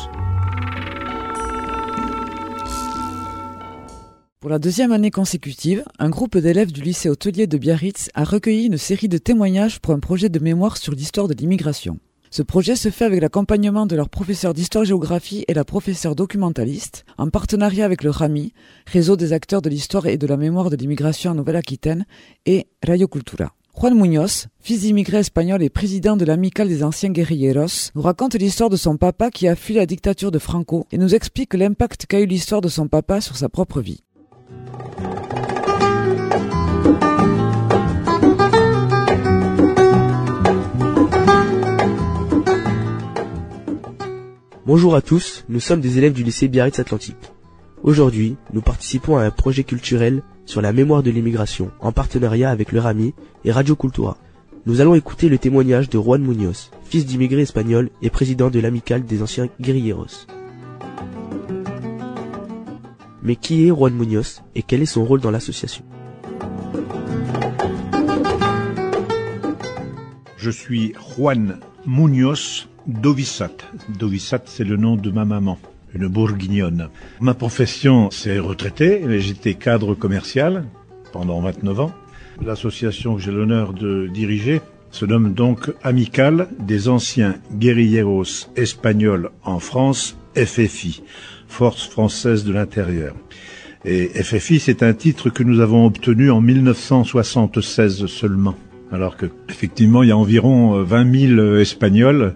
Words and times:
Pour 4.40 4.50
la 4.50 4.58
deuxième 4.58 4.94
année 4.94 5.12
consécutive, 5.12 5.84
un 6.00 6.10
groupe 6.10 6.38
d'élèves 6.38 6.72
du 6.72 6.82
lycée 6.82 7.10
hôtelier 7.10 7.46
de 7.46 7.58
Biarritz 7.58 8.10
a 8.14 8.24
recueilli 8.24 8.68
une 8.68 8.78
série 8.78 9.10
de 9.10 9.18
témoignages 9.18 9.82
pour 9.82 9.94
un 9.94 10.00
projet 10.00 10.30
de 10.30 10.40
mémoire 10.40 10.78
sur 10.78 10.94
l'histoire 10.94 11.28
de 11.28 11.34
l'immigration. 11.34 12.00
Ce 12.30 12.42
projet 12.42 12.78
se 12.78 12.90
fait 12.90 13.04
avec 13.04 13.20
l'accompagnement 13.20 13.86
de 13.86 13.98
leur 13.98 14.08
professeur 14.08 14.54
d'histoire-géographie 14.54 15.44
et 15.50 15.54
la 15.54 15.66
professeure 15.66 16.16
documentaliste, 16.16 17.04
en 17.18 17.28
partenariat 17.28 17.84
avec 17.84 18.02
le 18.02 18.12
RAMI, 18.12 18.54
Réseau 18.88 19.18
des 19.18 19.34
acteurs 19.34 19.62
de 19.62 19.70
l'histoire 19.70 20.08
et 20.08 20.18
de 20.18 20.28
la 20.28 20.38
mémoire 20.38 20.70
de 20.70 20.78
l'immigration 20.78 21.32
en 21.32 21.36
Nouvelle-Aquitaine, 21.36 22.06
et 22.46 22.68
Radio 22.82 23.10
Cultura. 23.10 23.52
Juan 23.74 23.96
Muñoz, 23.96 24.48
fils 24.60 24.82
d'immigrés 24.82 25.20
espagnols 25.20 25.64
et 25.64 25.70
président 25.70 26.18
de 26.18 26.26
l'amicale 26.26 26.68
des 26.68 26.84
anciens 26.84 27.10
guerrilleros, 27.10 27.92
nous 27.96 28.02
raconte 28.02 28.36
l'histoire 28.36 28.70
de 28.70 28.76
son 28.76 28.98
papa 28.98 29.32
qui 29.32 29.48
a 29.48 29.56
fui 29.56 29.74
la 29.74 29.86
dictature 29.86 30.30
de 30.30 30.40
Franco 30.40 30.86
et 30.92 30.98
nous 30.98 31.16
explique 31.16 31.54
l'impact 31.54 32.06
qu'a 32.06 32.20
eu 32.20 32.26
l'histoire 32.26 32.62
de 32.62 32.68
son 32.68 32.88
papa 32.88 33.22
sur 33.22 33.38
sa 33.38 33.50
propre 33.50 33.82
vie. 33.82 34.04
Bonjour 44.66 44.96
à 44.96 45.02
tous, 45.02 45.44
nous 45.50 45.60
sommes 45.60 45.82
des 45.82 45.98
élèves 45.98 46.14
du 46.14 46.24
lycée 46.24 46.48
Biarritz 46.48 46.80
Atlantique. 46.80 47.32
Aujourd'hui, 47.84 48.36
nous 48.54 48.62
participons 48.62 49.18
à 49.18 49.24
un 49.24 49.32
projet 49.32 49.64
culturel 49.64 50.22
sur 50.46 50.62
la 50.62 50.74
mémoire 50.74 51.04
de 51.04 51.12
l'immigration 51.12 51.72
en 51.80 51.92
partenariat 51.92 52.50
avec 52.50 52.72
le 52.72 52.80
RAMI 52.80 53.14
et 53.46 53.52
Radio 53.52 53.76
Cultura. 53.76 54.18
Nous 54.66 54.82
allons 54.82 54.96
écouter 54.96 55.30
le 55.30 55.38
témoignage 55.38 55.90
de 55.90 55.98
Juan 55.98 56.22
Muñoz, 56.22 56.70
fils 56.84 57.06
d'immigrés 57.06 57.42
espagnols 57.42 57.90
et 58.02 58.10
président 58.10 58.50
de 58.50 58.60
l'amicale 58.60 59.06
des 59.06 59.24
anciens 59.24 59.50
guerrilleros. 59.60 60.28
Mais 63.24 63.36
qui 63.36 63.66
est 63.66 63.70
Juan 63.70 63.94
Muñoz 63.94 64.42
et 64.56 64.64
quel 64.64 64.82
est 64.82 64.86
son 64.86 65.06
rôle 65.06 65.22
dans 65.22 65.32
l'association? 65.32 65.84
Je 70.38 70.50
suis 70.50 70.94
Juan 71.16 71.60
Muñoz 71.86 72.68
Dovisat. 72.88 73.58
Dovisat, 74.00 74.42
c'est 74.46 74.64
le 74.64 74.76
nom 74.76 74.96
de 74.96 75.12
ma 75.12 75.24
maman, 75.24 75.60
une 75.94 76.08
bourguignonne. 76.08 76.90
Ma 77.20 77.34
profession, 77.34 78.10
c'est 78.12 78.40
retraité, 78.40 79.02
mais 79.06 79.20
j'étais 79.20 79.54
cadre 79.56 79.96
commercial 79.96 80.66
pendant 81.12 81.42
29 81.42 81.80
ans. 81.80 81.92
L'association 82.44 83.16
que 83.16 83.22
j'ai 83.22 83.32
l'honneur 83.32 83.74
de 83.74 84.08
diriger 84.08 84.62
se 84.92 85.06
nomme 85.06 85.34
donc 85.34 85.72
Amicale 85.84 86.48
des 86.60 86.90
anciens 86.90 87.36
guerrilleros 87.54 88.48
espagnols 88.56 89.32
en 89.44 89.60
France, 89.60 90.18
FFI, 90.36 91.04
Force 91.48 91.88
française 91.88 92.44
de 92.44 92.54
l'intérieur. 92.54 93.16
Et 93.84 94.08
FFI, 94.08 94.60
c'est 94.60 94.84
un 94.84 94.94
titre 94.94 95.30
que 95.30 95.44
nous 95.44 95.60
avons 95.60 95.86
obtenu 95.86 96.30
en 96.30 96.40
1976 96.40 98.06
seulement. 98.06 98.56
Alors 98.92 99.18
que, 99.18 99.26
effectivement, 99.50 100.04
il 100.04 100.10
y 100.10 100.12
a 100.12 100.18
environ 100.18 100.84
20 100.84 101.36
000 101.36 101.56
Espagnols 101.56 102.36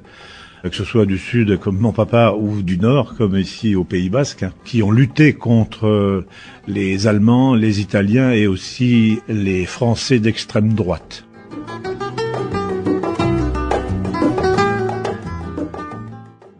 que 0.69 0.75
ce 0.75 0.83
soit 0.83 1.05
du 1.05 1.17
sud 1.17 1.59
comme 1.59 1.77
mon 1.77 1.91
papa 1.91 2.33
ou 2.37 2.61
du 2.61 2.77
nord 2.77 3.15
comme 3.15 3.37
ici 3.37 3.75
au 3.75 3.83
Pays 3.83 4.09
Basque, 4.09 4.43
hein, 4.43 4.53
qui 4.63 4.81
ont 4.81 4.91
lutté 4.91 5.33
contre 5.33 5.87
euh, 5.87 6.25
les 6.67 7.07
Allemands, 7.07 7.55
les 7.55 7.81
Italiens 7.81 8.31
et 8.31 8.47
aussi 8.47 9.19
les 9.27 9.65
Français 9.65 10.19
d'extrême 10.19 10.73
droite. 10.73 11.25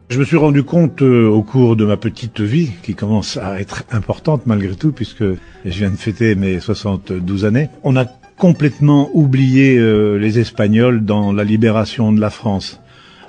Je 0.09 0.19
me 0.19 0.25
suis 0.25 0.37
rendu 0.37 0.63
compte 0.63 1.01
euh, 1.01 1.27
au 1.27 1.41
cours 1.41 1.75
de 1.75 1.83
ma 1.83 1.97
petite 1.97 2.39
vie, 2.39 2.71
qui 2.83 2.95
commence 2.95 3.37
à 3.37 3.59
être 3.59 3.83
importante 3.91 4.43
malgré 4.45 4.75
tout, 4.75 4.91
puisque 4.91 5.23
je 5.23 5.37
viens 5.65 5.89
de 5.89 5.97
fêter 5.97 6.35
mes 6.35 6.59
72 6.59 7.43
années, 7.43 7.69
on 7.83 7.97
a 7.97 8.05
complètement 8.37 9.09
oublié 9.13 9.77
euh, 9.77 10.15
les 10.17 10.39
Espagnols 10.39 11.03
dans 11.03 11.33
la 11.33 11.43
libération 11.43 12.13
de 12.13 12.21
la 12.21 12.29
France. 12.29 12.79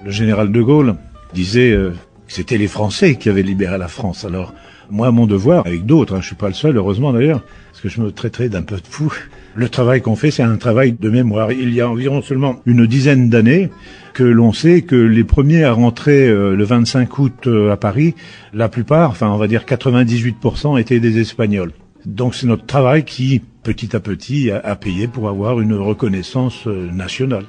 Le 0.07 0.13
général 0.13 0.53
de 0.53 0.63
Gaulle 0.63 0.95
disait 1.35 1.73
euh, 1.73 1.91
que 1.91 2.33
c'était 2.33 2.59
les 2.59 2.69
Français 2.69 3.17
qui 3.17 3.29
avaient 3.29 3.43
libéré 3.43 3.77
la 3.77 3.89
France. 3.89 4.25
Alors, 4.25 4.55
moi, 4.89 5.11
mon 5.11 5.27
devoir, 5.27 5.67
avec 5.67 5.85
d'autres, 5.85 6.15
hein, 6.15 6.21
je 6.21 6.29
suis 6.29 6.37
pas 6.37 6.47
le 6.47 6.55
seul, 6.55 6.77
heureusement 6.77 7.13
d'ailleurs, 7.13 7.43
parce 7.73 7.83
que 7.83 7.89
je 7.89 8.01
me 8.01 8.13
traiterais 8.13 8.49
d'un 8.49 8.63
peu 8.63 8.77
de 8.77 8.87
fou. 8.89 9.13
Le 9.57 9.69
travail 9.69 10.03
qu'on 10.03 10.15
fait, 10.15 10.31
c'est 10.31 10.45
un 10.45 10.59
travail 10.59 10.93
de 10.93 11.11
mémoire. 11.11 11.51
Il 11.51 11.75
y 11.75 11.81
a 11.81 11.89
environ 11.89 12.23
seulement 12.23 12.61
une 12.67 12.87
dizaine 12.87 13.31
d'années 13.31 13.71
que 14.13 14.23
l'on 14.23 14.53
sait 14.53 14.83
que 14.83 14.95
les 14.95 15.25
premiers 15.25 15.65
à 15.65 15.73
rentrer 15.73 16.29
euh, 16.29 16.55
le 16.55 16.63
25 16.63 17.19
août 17.19 17.47
euh, 17.49 17.73
à 17.73 17.77
Paris, 17.77 18.15
la 18.55 18.69
plupart, 18.69 19.11
enfin 19.11 19.29
on 19.29 19.39
va 19.39 19.49
dire 19.49 19.65
98% 19.67 20.79
étaient 20.79 21.01
des 21.01 21.19
Espagnols. 21.19 21.73
Donc 22.05 22.37
c'est 22.37 22.47
notre 22.47 22.67
travail 22.67 23.05
qui, 23.05 23.43
petit 23.65 23.97
à 23.97 24.01
petit, 24.01 24.53
a 24.53 24.77
payé 24.77 25.09
pour 25.09 25.29
avoir 25.29 25.59
une 25.61 25.75
reconnaissance 25.75 26.67
nationale. 26.67 27.47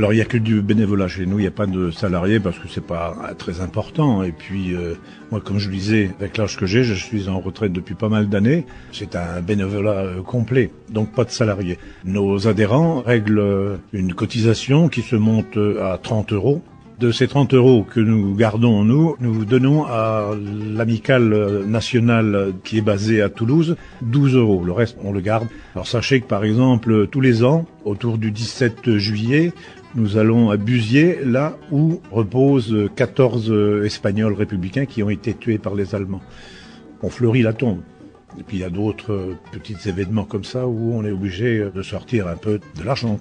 Alors 0.00 0.14
il 0.14 0.16
n'y 0.16 0.22
a 0.22 0.24
que 0.24 0.38
du 0.38 0.62
bénévolat 0.62 1.08
chez 1.08 1.26
nous, 1.26 1.38
il 1.40 1.42
n'y 1.42 1.46
a 1.46 1.50
pas 1.50 1.66
de 1.66 1.90
salariés 1.90 2.40
parce 2.40 2.58
que 2.58 2.68
c'est 2.68 2.86
pas 2.86 3.14
très 3.36 3.60
important. 3.60 4.22
Et 4.22 4.32
puis 4.32 4.74
euh, 4.74 4.94
moi, 5.30 5.42
comme 5.42 5.58
je 5.58 5.68
le 5.68 5.74
disais, 5.74 6.10
avec 6.18 6.38
l'âge 6.38 6.56
que 6.56 6.64
j'ai, 6.64 6.84
je 6.84 6.94
suis 6.94 7.28
en 7.28 7.38
retraite 7.38 7.70
depuis 7.70 7.94
pas 7.94 8.08
mal 8.08 8.30
d'années. 8.30 8.64
C'est 8.92 9.14
un 9.14 9.42
bénévolat 9.42 9.90
euh, 9.90 10.22
complet, 10.22 10.70
donc 10.88 11.12
pas 11.12 11.24
de 11.24 11.30
salariés. 11.30 11.76
Nos 12.06 12.48
adhérents 12.48 13.02
règlent 13.02 13.40
euh, 13.40 13.76
une 13.92 14.14
cotisation 14.14 14.88
qui 14.88 15.02
se 15.02 15.16
monte 15.16 15.58
à 15.58 15.98
30 16.02 16.32
euros. 16.32 16.62
De 16.98 17.12
ces 17.12 17.28
30 17.28 17.54
euros 17.54 17.82
que 17.82 18.00
nous 18.00 18.34
gardons, 18.34 18.84
nous, 18.84 19.16
nous 19.20 19.46
donnons 19.46 19.84
à 19.84 20.30
l'amicale 20.74 21.64
nationale 21.66 22.52
qui 22.62 22.76
est 22.76 22.82
basée 22.82 23.22
à 23.22 23.30
Toulouse 23.30 23.76
12 24.02 24.34
euros. 24.36 24.62
Le 24.64 24.72
reste, 24.72 24.98
on 25.02 25.10
le 25.10 25.20
garde. 25.20 25.48
Alors 25.74 25.86
sachez 25.86 26.20
que 26.20 26.26
par 26.26 26.44
exemple, 26.44 27.06
tous 27.06 27.22
les 27.22 27.42
ans, 27.42 27.64
autour 27.86 28.18
du 28.18 28.30
17 28.30 28.98
juillet, 28.98 29.54
nous 29.94 30.16
allons 30.16 30.50
à 30.50 30.56
Busier, 30.56 31.18
là 31.24 31.56
où 31.70 32.00
reposent 32.10 32.88
14 32.96 33.84
Espagnols 33.84 34.34
républicains 34.34 34.86
qui 34.86 35.02
ont 35.02 35.10
été 35.10 35.34
tués 35.34 35.58
par 35.58 35.74
les 35.74 35.94
Allemands. 35.94 36.22
On 37.02 37.10
fleurit 37.10 37.42
la 37.42 37.52
tombe. 37.52 37.80
Et 38.38 38.42
puis 38.42 38.58
il 38.58 38.60
y 38.60 38.64
a 38.64 38.70
d'autres 38.70 39.34
petits 39.50 39.88
événements 39.88 40.24
comme 40.24 40.44
ça 40.44 40.66
où 40.66 40.92
on 40.94 41.04
est 41.04 41.10
obligé 41.10 41.68
de 41.74 41.82
sortir 41.82 42.28
un 42.28 42.36
peu 42.36 42.60
de 42.78 42.84
l'argent. 42.84 43.18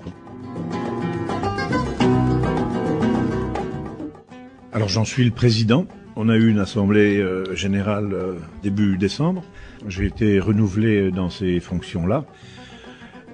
Alors 4.71 4.87
j'en 4.87 5.05
suis 5.05 5.25
le 5.25 5.31
président. 5.31 5.87
On 6.15 6.29
a 6.29 6.35
eu 6.35 6.49
une 6.49 6.59
assemblée 6.59 7.17
euh, 7.17 7.55
générale 7.55 8.13
euh, 8.13 8.33
début 8.61 8.97
décembre. 8.97 9.43
J'ai 9.87 10.05
été 10.05 10.39
renouvelé 10.39 11.11
dans 11.11 11.29
ces 11.29 11.59
fonctions-là. 11.59 12.25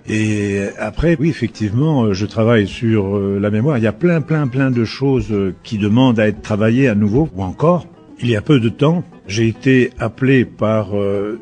Et 0.07 0.67
après, 0.77 1.17
oui, 1.19 1.29
effectivement, 1.29 2.03
euh, 2.03 2.13
je 2.13 2.25
travaille 2.27 2.67
sur 2.67 3.17
euh, 3.17 3.39
la 3.39 3.49
mémoire. 3.49 3.77
Il 3.79 3.83
y 3.83 3.87
a 3.87 3.93
plein, 3.93 4.21
plein, 4.21 4.47
plein 4.47 4.69
de 4.69 4.85
choses 4.85 5.31
euh, 5.31 5.55
qui 5.63 5.79
demandent 5.79 6.19
à 6.19 6.27
être 6.27 6.41
travaillées 6.41 6.87
à 6.87 6.95
nouveau, 6.95 7.27
ou 7.35 7.43
encore. 7.43 7.87
Il 8.19 8.29
y 8.29 8.35
a 8.35 8.41
peu 8.41 8.59
de 8.59 8.69
temps, 8.69 9.03
j'ai 9.27 9.47
été 9.47 9.91
appelé 9.99 10.45
par 10.45 10.91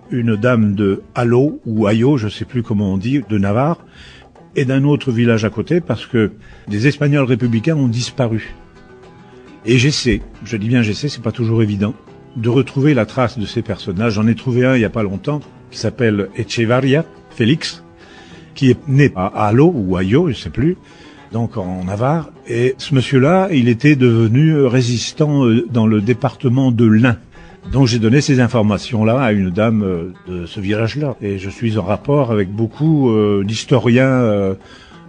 une 0.09 0.35
dame 0.35 0.73
de 0.73 1.03
Halo 1.13 1.59
ou 1.67 1.85
Ayo, 1.85 2.17
je 2.17 2.29
sais 2.29 2.45
plus 2.45 2.63
comment 2.63 2.93
on 2.93 2.97
dit, 2.97 3.21
de 3.29 3.37
Navarre, 3.37 3.85
et 4.55 4.65
d'un 4.65 4.83
autre 4.83 5.11
village 5.11 5.45
à 5.45 5.51
côté, 5.51 5.81
parce 5.81 6.07
que 6.07 6.31
des 6.67 6.87
Espagnols 6.87 7.25
républicains 7.25 7.75
ont 7.75 7.87
disparu. 7.87 8.55
Et 9.67 9.77
j'essaie, 9.77 10.23
je 10.43 10.57
dis 10.57 10.67
bien 10.67 10.81
j'essaie, 10.81 11.09
c'est 11.09 11.21
pas 11.21 11.31
toujours 11.31 11.61
évident, 11.61 11.93
de 12.37 12.49
retrouver 12.49 12.95
la 12.95 13.05
trace 13.05 13.37
de 13.37 13.45
ces 13.45 13.61
personnages. 13.61 14.13
J'en 14.13 14.25
ai 14.25 14.33
trouvé 14.33 14.65
un 14.65 14.75
il 14.75 14.81
y 14.81 14.85
a 14.85 14.89
pas 14.89 15.03
longtemps, 15.03 15.41
qui 15.69 15.77
s'appelle 15.77 16.29
Echevarria, 16.35 17.05
Félix, 17.29 17.82
qui 18.53 18.69
est 18.71 18.87
né 18.87 19.11
à 19.15 19.47
Halo 19.47 19.71
ou 19.73 19.97
à 19.97 20.03
Yo, 20.03 20.29
je 20.29 20.35
sais 20.35 20.49
plus, 20.49 20.77
donc 21.31 21.57
en 21.57 21.83
Navarre. 21.83 22.29
Et 22.47 22.75
ce 22.77 22.95
monsieur-là, 22.95 23.49
il 23.51 23.69
était 23.69 23.95
devenu 23.95 24.65
résistant 24.65 25.45
euh, 25.45 25.65
dans 25.69 25.87
le 25.87 26.01
département 26.01 26.71
de 26.71 26.85
l'Ain. 26.85 27.17
Donc 27.71 27.87
j'ai 27.87 27.99
donné 27.99 28.19
ces 28.19 28.39
informations-là 28.39 29.21
à 29.21 29.31
une 29.31 29.49
dame 29.49 29.83
euh, 29.83 30.13
de 30.27 30.45
ce 30.45 30.59
village-là. 30.59 31.15
Et 31.21 31.37
je 31.37 31.49
suis 31.49 31.77
en 31.77 31.83
rapport 31.83 32.31
avec 32.31 32.49
beaucoup 32.49 33.09
euh, 33.09 33.43
d'historiens 33.45 34.55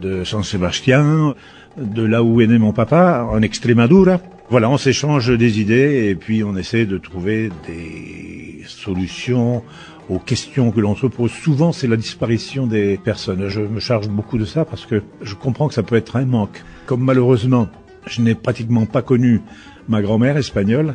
de 0.01 0.25
San 0.25 0.43
Sébastien, 0.43 1.35
de 1.77 2.03
là 2.03 2.23
où 2.23 2.41
est 2.41 2.47
né 2.47 2.59
mon 2.59 2.73
papa, 2.73 3.27
en 3.31 3.43
Extremadura. 3.43 4.21
Voilà, 4.51 4.69
on 4.69 4.77
s'échange 4.77 5.37
des 5.37 5.61
idées 5.61 6.09
et 6.11 6.15
puis 6.15 6.45
on 6.45 6.55
essaie 6.57 6.85
de 6.85 6.99
trouver 6.99 7.51
des 7.67 8.63
solutions 8.67 9.63
aux 10.09 10.19
questions 10.19 10.71
que 10.71 10.81
l'on 10.81 10.95
se 10.95 11.07
pose 11.07 11.31
souvent, 11.31 11.73
c'est 11.73 11.87
la 11.87 11.97
disparition 11.97 12.67
des 12.67 12.99
personnes. 12.99 13.49
Je 13.49 13.61
me 13.61 13.81
charge 13.81 14.09
beaucoup 14.09 14.39
de 14.39 14.45
ça 14.45 14.65
parce 14.65 14.87
que 14.87 15.03
je 15.23 15.35
comprends 15.35 15.69
que 15.69 15.75
ça 15.75 15.83
peut 15.83 15.97
être 15.97 16.17
un 16.17 16.25
manque. 16.25 16.63
Comme 16.87 17.03
malheureusement, 17.03 17.69
je 18.07 18.21
n'ai 18.21 18.35
pratiquement 18.35 18.87
pas 18.87 19.03
connu 19.03 19.41
ma 19.89 20.03
grand-mère 20.03 20.37
espagnole, 20.37 20.95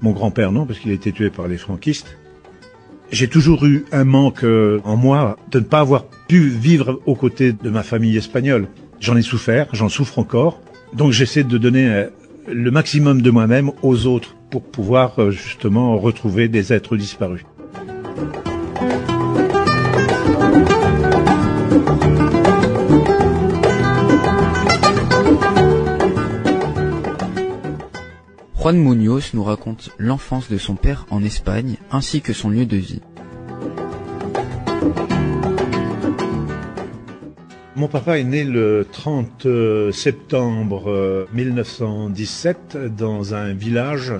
mon 0.00 0.12
grand-père 0.12 0.52
non, 0.52 0.66
parce 0.66 0.78
qu'il 0.78 0.90
a 0.90 0.94
été 0.94 1.12
tué 1.12 1.30
par 1.30 1.48
les 1.48 1.58
franquistes. 1.58 2.16
J'ai 3.10 3.28
toujours 3.28 3.64
eu 3.64 3.86
un 3.90 4.04
manque 4.04 4.44
euh, 4.44 4.80
en 4.84 4.96
moi 4.96 5.36
de 5.50 5.60
ne 5.60 5.64
pas 5.64 5.80
avoir 5.80 6.04
pu 6.04 6.48
vivre 6.48 7.00
aux 7.06 7.14
côtés 7.14 7.52
de 7.52 7.70
ma 7.70 7.82
famille 7.82 8.16
espagnole. 8.16 8.68
J'en 9.00 9.16
ai 9.16 9.22
souffert, 9.22 9.66
j'en 9.72 9.88
souffre 9.88 10.18
encore. 10.18 10.60
Donc 10.92 11.12
j'essaie 11.12 11.44
de 11.44 11.58
donner 11.58 11.88
euh, 11.88 12.06
le 12.46 12.70
maximum 12.70 13.22
de 13.22 13.30
moi-même 13.30 13.70
aux 13.82 14.06
autres 14.06 14.36
pour 14.50 14.62
pouvoir 14.62 15.18
euh, 15.18 15.30
justement 15.30 15.96
retrouver 15.98 16.48
des 16.48 16.72
êtres 16.72 16.96
disparus. 16.96 17.44
Juan 28.68 28.76
Munoz 28.76 29.30
nous 29.32 29.44
raconte 29.44 29.90
l'enfance 29.98 30.50
de 30.50 30.58
son 30.58 30.74
père 30.74 31.06
en 31.10 31.22
Espagne 31.24 31.76
ainsi 31.90 32.20
que 32.20 32.34
son 32.34 32.50
lieu 32.50 32.66
de 32.66 32.76
vie. 32.76 33.00
Mon 37.76 37.88
papa 37.88 38.18
est 38.18 38.24
né 38.24 38.44
le 38.44 38.86
30 38.92 39.46
septembre 39.92 41.26
1917 41.32 42.76
dans 42.96 43.34
un 43.34 43.54
village 43.54 44.12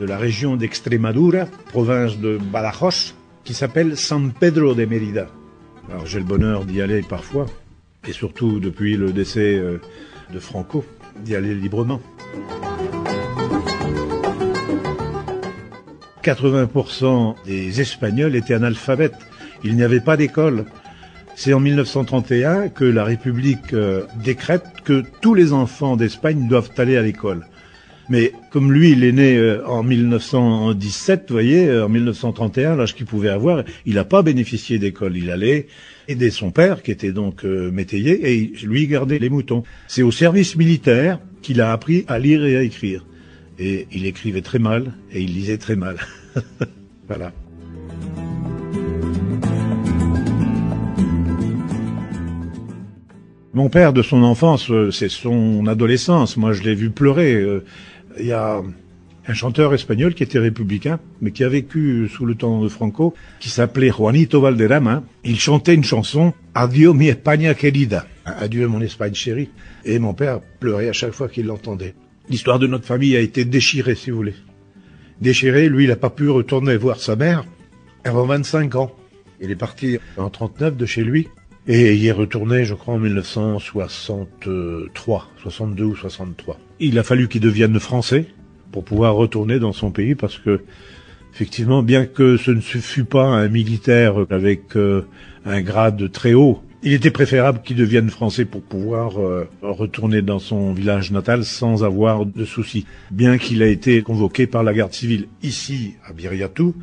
de 0.00 0.04
la 0.04 0.16
région 0.16 0.56
d'Extremadura, 0.56 1.44
province 1.70 2.18
de 2.18 2.38
Badajoz, 2.38 3.14
qui 3.46 3.54
s'appelle 3.54 3.96
San 3.96 4.32
Pedro 4.32 4.74
de 4.74 4.84
Mérida. 4.84 5.28
Alors 5.88 6.04
j'ai 6.04 6.18
le 6.18 6.24
bonheur 6.24 6.64
d'y 6.64 6.82
aller 6.82 7.02
parfois, 7.02 7.46
et 8.06 8.12
surtout 8.12 8.58
depuis 8.58 8.96
le 8.96 9.12
décès 9.12 9.54
euh, 9.54 9.80
de 10.34 10.40
Franco, 10.40 10.84
d'y 11.20 11.36
aller 11.36 11.54
librement. 11.54 12.00
80% 16.24 17.36
des 17.46 17.80
Espagnols 17.80 18.34
étaient 18.34 18.54
analphabètes. 18.54 19.14
Il 19.62 19.76
n'y 19.76 19.84
avait 19.84 20.00
pas 20.00 20.16
d'école. 20.16 20.64
C'est 21.36 21.52
en 21.52 21.60
1931 21.60 22.68
que 22.70 22.84
la 22.84 23.04
République 23.04 23.72
euh, 23.72 24.06
décrète 24.24 24.64
que 24.84 25.04
tous 25.20 25.34
les 25.34 25.52
enfants 25.52 25.96
d'Espagne 25.96 26.48
doivent 26.48 26.72
aller 26.78 26.96
à 26.96 27.02
l'école. 27.02 27.46
Mais 28.08 28.32
comme 28.50 28.72
lui, 28.72 28.92
il 28.92 29.02
est 29.04 29.12
né 29.12 29.36
euh, 29.36 29.66
en 29.66 29.82
1917, 29.82 31.26
vous 31.28 31.34
voyez, 31.34 31.66
euh, 31.66 31.86
en 31.86 31.88
1931, 31.88 32.76
l'âge 32.76 32.94
qu'il 32.94 33.06
pouvait 33.06 33.28
avoir, 33.28 33.64
il 33.84 33.94
n'a 33.94 34.04
pas 34.04 34.22
bénéficié 34.22 34.78
d'école. 34.78 35.16
Il 35.16 35.30
allait 35.30 35.66
aider 36.08 36.30
son 36.30 36.50
père, 36.50 36.82
qui 36.82 36.92
était 36.92 37.12
donc 37.12 37.42
métayer, 37.44 38.32
et 38.32 38.52
lui 38.62 38.86
gardait 38.86 39.18
les 39.18 39.28
moutons. 39.28 39.64
C'est 39.88 40.02
au 40.02 40.12
service 40.12 40.54
militaire 40.54 41.18
qu'il 41.42 41.60
a 41.60 41.72
appris 41.72 42.04
à 42.06 42.18
lire 42.18 42.44
et 42.44 42.56
à 42.56 42.62
écrire. 42.62 43.04
Et 43.58 43.88
il 43.90 44.06
écrivait 44.06 44.42
très 44.42 44.58
mal 44.58 44.92
et 45.12 45.20
il 45.20 45.32
lisait 45.34 45.58
très 45.58 45.76
mal. 45.76 45.96
voilà. 47.08 47.32
Mon 53.56 53.70
père, 53.70 53.94
de 53.94 54.02
son 54.02 54.22
enfance, 54.22 54.70
euh, 54.70 54.90
c'est 54.90 55.08
son 55.08 55.66
adolescence. 55.66 56.36
Moi, 56.36 56.52
je 56.52 56.62
l'ai 56.62 56.74
vu 56.74 56.90
pleurer. 56.90 57.42
Il 58.18 58.26
y 58.26 58.32
a 58.32 58.62
un 59.28 59.34
chanteur 59.34 59.74
espagnol 59.74 60.14
qui 60.14 60.22
était 60.22 60.38
républicain, 60.38 61.00
mais 61.20 61.32
qui 61.32 61.44
a 61.44 61.48
vécu 61.48 62.08
sous 62.08 62.24
le 62.24 62.34
temps 62.34 62.62
de 62.62 62.68
Franco, 62.68 63.14
qui 63.40 63.50
s'appelait 63.50 63.90
Juanito 63.90 64.40
Valderrama. 64.40 65.02
Il 65.24 65.38
chantait 65.38 65.74
une 65.74 65.84
chanson, 65.84 66.32
Adieu 66.54 66.92
mi 66.92 67.08
España 67.08 67.54
querida. 67.54 68.06
Adieu 68.24 68.68
mon 68.68 68.80
Espagne 68.80 69.14
chérie. 69.14 69.50
Et 69.84 69.98
mon 69.98 70.14
père 70.14 70.40
pleurait 70.60 70.88
à 70.88 70.92
chaque 70.92 71.12
fois 71.12 71.28
qu'il 71.28 71.46
l'entendait. 71.46 71.94
L'histoire 72.28 72.58
de 72.58 72.66
notre 72.66 72.86
famille 72.86 73.16
a 73.16 73.20
été 73.20 73.44
déchirée, 73.44 73.94
si 73.94 74.10
vous 74.10 74.16
voulez. 74.16 74.34
Déchirée, 75.20 75.68
lui, 75.68 75.84
il 75.84 75.88
n'a 75.88 75.96
pas 75.96 76.10
pu 76.10 76.28
retourner 76.28 76.76
voir 76.76 77.00
sa 77.00 77.16
mère 77.16 77.44
avant 78.04 78.26
25 78.26 78.74
ans. 78.76 78.92
Il 79.40 79.50
est 79.50 79.56
parti 79.56 79.98
en 80.16 80.30
39 80.30 80.76
de 80.76 80.86
chez 80.86 81.04
lui 81.04 81.28
et 81.68 81.94
il 81.94 82.06
est 82.06 82.12
retourné, 82.12 82.64
je 82.64 82.74
crois, 82.74 82.94
en 82.94 82.98
1963, 82.98 85.28
62 85.42 85.84
ou 85.84 85.96
63. 85.96 86.60
Il 86.78 86.96
a 86.98 87.02
fallu 87.02 87.28
qu'il 87.28 87.40
devienne 87.40 87.80
français 87.80 88.26
pour 88.70 88.84
pouvoir 88.84 89.14
retourner 89.14 89.58
dans 89.58 89.72
son 89.72 89.90
pays 89.90 90.14
parce 90.14 90.38
que, 90.38 90.60
effectivement, 91.34 91.82
bien 91.82 92.06
que 92.06 92.36
ce 92.36 92.52
ne 92.52 92.60
fût 92.60 93.04
pas 93.04 93.24
un 93.24 93.48
militaire 93.48 94.14
avec 94.30 94.76
euh, 94.76 95.06
un 95.44 95.60
grade 95.60 96.12
très 96.12 96.34
haut, 96.34 96.62
il 96.82 96.92
était 96.92 97.10
préférable 97.10 97.62
qu'il 97.62 97.76
devienne 97.76 98.10
français 98.10 98.44
pour 98.44 98.60
pouvoir 98.62 99.20
euh, 99.20 99.48
retourner 99.60 100.22
dans 100.22 100.38
son 100.38 100.72
village 100.72 101.10
natal 101.10 101.44
sans 101.44 101.82
avoir 101.82 102.26
de 102.26 102.44
soucis. 102.44 102.86
Bien 103.10 103.38
qu'il 103.38 103.60
a 103.64 103.66
été 103.66 104.02
convoqué 104.02 104.46
par 104.46 104.62
la 104.62 104.72
garde 104.72 104.92
civile 104.92 105.26
ici 105.42 105.94
à 106.06 106.12
Biriatou, 106.12 106.76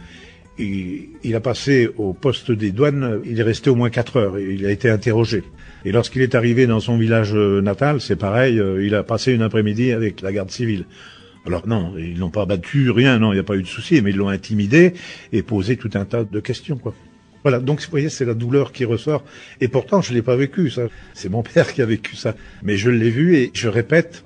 il, 0.60 1.36
a 1.36 1.40
passé 1.40 1.90
au 1.98 2.14
poste 2.14 2.52
des 2.52 2.72
douanes, 2.72 3.22
il 3.26 3.40
est 3.40 3.44
resté 3.44 3.70
au 3.70 3.76
moins 3.76 3.90
quatre 3.90 4.18
heures, 4.18 4.38
et 4.38 4.54
il 4.54 4.66
a 4.66 4.72
été 4.72 4.90
interrogé. 4.90 5.44
Et 5.86 5.92
lorsqu'il 5.92 6.22
est 6.22 6.36
arrivé 6.36 6.68
dans 6.68 6.80
son 6.80 6.98
village 6.98 7.34
euh, 7.34 7.62
natal, 7.62 8.02
c'est 8.02 8.16
pareil, 8.16 8.60
euh, 8.60 8.86
il 8.86 8.96
a 8.96 9.04
passé 9.04 9.34
une 9.34 9.42
après-midi 9.42 9.92
avec 9.92 10.22
la 10.22 10.32
garde 10.32 10.52
civile. 10.52 10.86
Alors 11.46 11.68
non, 11.68 11.94
ils 11.98 12.18
l'ont 12.18 12.30
pas 12.30 12.46
battu, 12.46 12.90
rien, 12.92 13.20
non, 13.20 13.32
il 13.32 13.36
n'y 13.36 13.42
a 13.42 13.44
pas 13.44 13.56
eu 13.56 13.64
de 13.64 13.68
souci, 13.68 14.02
mais 14.02 14.12
ils 14.12 14.16
l'ont 14.16 14.30
intimidé 14.30 14.94
et 15.34 15.42
posé 15.42 15.76
tout 15.76 15.90
un 15.96 16.06
tas 16.06 16.24
de 16.24 16.40
questions, 16.40 16.78
quoi. 16.78 16.94
Voilà, 17.44 17.60
donc 17.60 17.82
vous 17.82 17.92
voyez, 17.92 18.08
c'est 18.08 18.24
la 18.24 18.36
douleur 18.36 18.72
qui 18.72 18.86
ressort. 18.86 19.26
Et 19.60 19.68
pourtant, 19.68 20.02
je 20.02 20.14
l'ai 20.14 20.22
pas 20.22 20.38
vécu, 20.38 20.70
ça. 20.70 20.84
C'est 21.14 21.30
mon 21.30 21.44
père 21.54 21.74
qui 21.74 21.82
a 21.82 21.86
vécu 21.86 22.16
ça. 22.16 22.36
Mais 22.62 22.78
je 22.78 22.90
l'ai 22.90 23.10
vu 23.10 23.36
et 23.36 23.52
je 23.54 23.68
répète, 23.68 24.24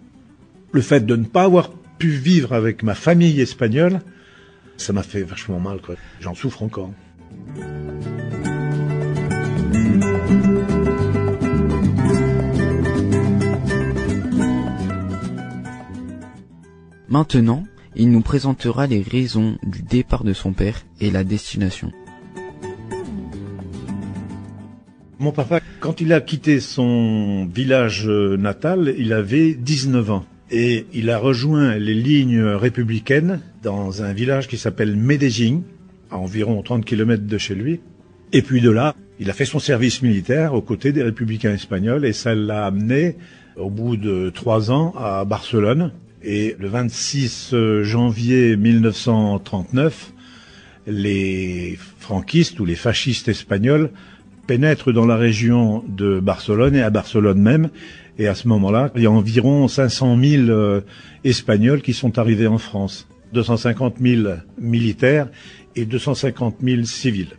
le 0.71 0.81
fait 0.81 1.03
de 1.03 1.15
ne 1.15 1.25
pas 1.25 1.43
avoir 1.43 1.71
pu 1.97 2.09
vivre 2.09 2.53
avec 2.53 2.83
ma 2.83 2.93
famille 2.93 3.41
espagnole, 3.41 4.01
ça 4.77 4.93
m'a 4.93 5.03
fait 5.03 5.23
vachement 5.23 5.59
mal, 5.59 5.81
quoi. 5.81 5.95
J'en 6.19 6.35
souffre 6.35 6.63
encore. 6.63 6.91
Maintenant, 17.09 17.63
il 17.95 18.11
nous 18.11 18.21
présentera 18.21 18.85
les 18.85 19.01
raisons 19.01 19.57
du 19.63 19.81
départ 19.81 20.23
de 20.23 20.33
son 20.33 20.53
père 20.53 20.83
et 20.99 21.09
la 21.09 21.23
destination. 21.23 21.91
Mon 25.19 25.31
papa, 25.31 25.61
quand 25.79 25.99
il 25.99 26.13
a 26.13 26.21
quitté 26.21 26.59
son 26.59 27.47
village 27.51 28.07
natal, 28.07 28.93
il 28.97 29.13
avait 29.13 29.55
19 29.55 30.11
ans. 30.11 30.25
Et 30.49 30.85
il 30.93 31.09
a 31.09 31.17
rejoint 31.17 31.75
les 31.75 31.93
lignes 31.93 32.41
républicaines 32.41 33.41
dans 33.63 34.03
un 34.03 34.13
village 34.13 34.47
qui 34.47 34.57
s'appelle 34.57 34.95
Medellín, 34.95 35.63
à 36.09 36.17
environ 36.17 36.61
30 36.61 36.85
km 36.85 37.25
de 37.25 37.37
chez 37.37 37.55
lui. 37.55 37.81
Et 38.31 38.41
puis 38.41 38.61
de 38.61 38.69
là, 38.69 38.95
il 39.19 39.29
a 39.29 39.33
fait 39.33 39.45
son 39.45 39.59
service 39.59 40.01
militaire 40.01 40.53
aux 40.53 40.61
côtés 40.61 40.91
des 40.91 41.03
républicains 41.03 41.53
espagnols 41.53 42.05
et 42.05 42.13
ça 42.13 42.33
l'a 42.35 42.65
amené 42.65 43.15
au 43.57 43.69
bout 43.69 43.97
de 43.97 44.29
trois 44.29 44.71
ans 44.71 44.93
à 44.97 45.25
Barcelone. 45.25 45.91
Et 46.23 46.55
le 46.59 46.67
26 46.67 47.53
janvier 47.81 48.55
1939, 48.55 50.13
les 50.87 51.77
franquistes 51.99 52.59
ou 52.59 52.65
les 52.65 52.75
fascistes 52.75 53.27
espagnols 53.27 53.91
pénètre 54.47 54.93
dans 54.93 55.05
la 55.05 55.17
région 55.17 55.83
de 55.87 56.19
Barcelone 56.19 56.75
et 56.75 56.81
à 56.81 56.89
Barcelone 56.89 57.39
même. 57.39 57.69
Et 58.17 58.27
à 58.27 58.33
ce 58.33 58.47
moment-là, 58.47 58.91
il 58.95 59.03
y 59.03 59.05
a 59.05 59.11
environ 59.11 59.67
500 59.67 60.17
000 60.19 60.43
euh, 60.49 60.81
Espagnols 61.23 61.81
qui 61.81 61.93
sont 61.93 62.17
arrivés 62.17 62.47
en 62.47 62.57
France. 62.57 63.07
250 63.33 63.97
000 64.01 64.23
militaires 64.59 65.27
et 65.75 65.85
250 65.85 66.55
000 66.63 66.83
civils. 66.83 67.35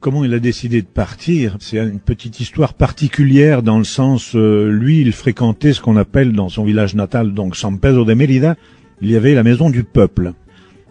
Comment 0.00 0.24
il 0.24 0.32
a 0.32 0.38
décidé 0.38 0.80
de 0.82 0.86
partir 0.86 1.56
C'est 1.60 1.76
une 1.76 2.00
petite 2.00 2.40
histoire 2.40 2.74
particulière 2.74 3.62
dans 3.62 3.78
le 3.78 3.84
sens, 3.84 4.34
euh, 4.34 4.70
lui, 4.70 5.02
il 5.02 5.12
fréquentait 5.12 5.74
ce 5.74 5.80
qu'on 5.82 5.96
appelle 5.96 6.32
dans 6.32 6.48
son 6.48 6.64
village 6.64 6.94
natal, 6.94 7.34
donc 7.34 7.54
San 7.54 7.78
Pedro 7.78 8.04
de 8.06 8.14
Mérida, 8.14 8.56
il 9.02 9.10
y 9.10 9.16
avait 9.16 9.34
la 9.34 9.42
maison 9.42 9.68
du 9.68 9.84
peuple. 9.84 10.32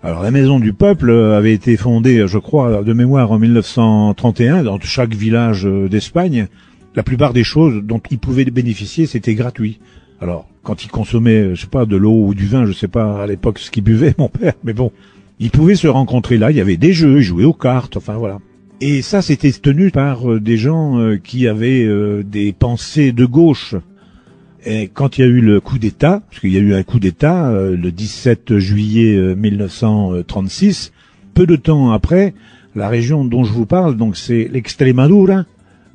Alors 0.02 0.24
la 0.24 0.32
Maison 0.32 0.62
du 0.62 0.72
Peuple 0.72 1.12
avait 1.12 1.52
été 1.52 1.76
fondée, 1.76 2.26
je 2.26 2.38
crois, 2.38 2.84
de 2.84 2.94
mémoire 2.94 3.34
en 3.34 3.40
1931 3.40 4.64
dans 4.64 4.80
chaque 4.80 5.14
village 5.14 5.66
euh, 5.66 5.90
d'Espagne. 5.90 6.48
La 6.96 7.04
plupart 7.04 7.34
des 7.34 7.44
choses 7.44 7.84
dont 7.84 8.02
ils 8.10 8.18
pouvaient 8.18 8.46
bénéficier, 8.46 9.08
c'était 9.08 9.36
gratuit. 9.36 9.82
Alors, 10.22 10.48
quand 10.64 10.86
ils 10.86 10.90
consommaient, 10.90 11.54
je 11.54 11.62
sais 11.62 11.68
pas, 11.68 11.86
de 11.86 11.98
l'eau 11.98 12.28
ou 12.28 12.34
du 12.34 12.48
vin, 12.48 12.66
je 12.66 12.72
sais 12.72 12.88
pas 12.88 13.22
à 13.22 13.28
l'époque 13.28 13.60
ce 13.60 13.72
qu'ils 13.72 13.84
buvaient, 13.84 14.16
mon 14.18 14.30
père, 14.30 14.54
mais 14.64 14.72
bon, 14.72 14.94
ils 15.38 15.52
pouvaient 15.52 15.76
se 15.76 15.88
rencontrer 15.88 16.38
là, 16.38 16.50
il 16.50 16.56
y 16.56 16.62
avait 16.62 16.78
des 16.78 16.94
jeux, 16.94 17.18
ils 17.18 17.24
jouaient 17.24 17.44
aux 17.44 17.52
cartes, 17.52 17.98
enfin 17.98 18.14
voilà. 18.14 18.40
Et 18.80 19.02
ça, 19.02 19.22
c'était 19.22 19.52
tenu 19.52 19.92
par 19.92 20.32
euh, 20.32 20.40
des 20.40 20.56
gens 20.56 20.98
euh, 20.98 21.18
qui 21.18 21.46
avaient 21.46 21.86
des 22.24 22.54
pensées 22.54 23.12
de 23.12 23.26
gauche. 23.26 23.76
Et 24.66 24.90
quand 24.90 25.18
il 25.18 25.22
y 25.22 25.24
a 25.24 25.28
eu 25.28 25.42
le 25.42 25.60
coup 25.62 25.78
d'État, 25.78 26.22
parce 26.30 26.42
qu'il 26.42 26.52
y 26.52 26.58
a 26.58 26.60
eu 26.60 26.74
un 26.74 26.84
coup 26.84 27.00
d'État 27.00 27.50
euh, 27.50 27.78
le 27.78 27.92
17 27.92 28.58
juillet 28.58 29.36
1936, 29.36 30.92
euh, 30.92 31.32
peu 31.34 31.46
de 31.46 31.56
temps 31.56 31.92
après, 31.92 32.34
la 32.76 32.90
région 32.90 33.24
dont 33.26 33.44
je 33.44 33.54
vous 33.54 33.66
parle, 33.66 33.96
donc 33.96 34.18
c'est 34.18 34.50
l'Extremadura, 34.52 35.46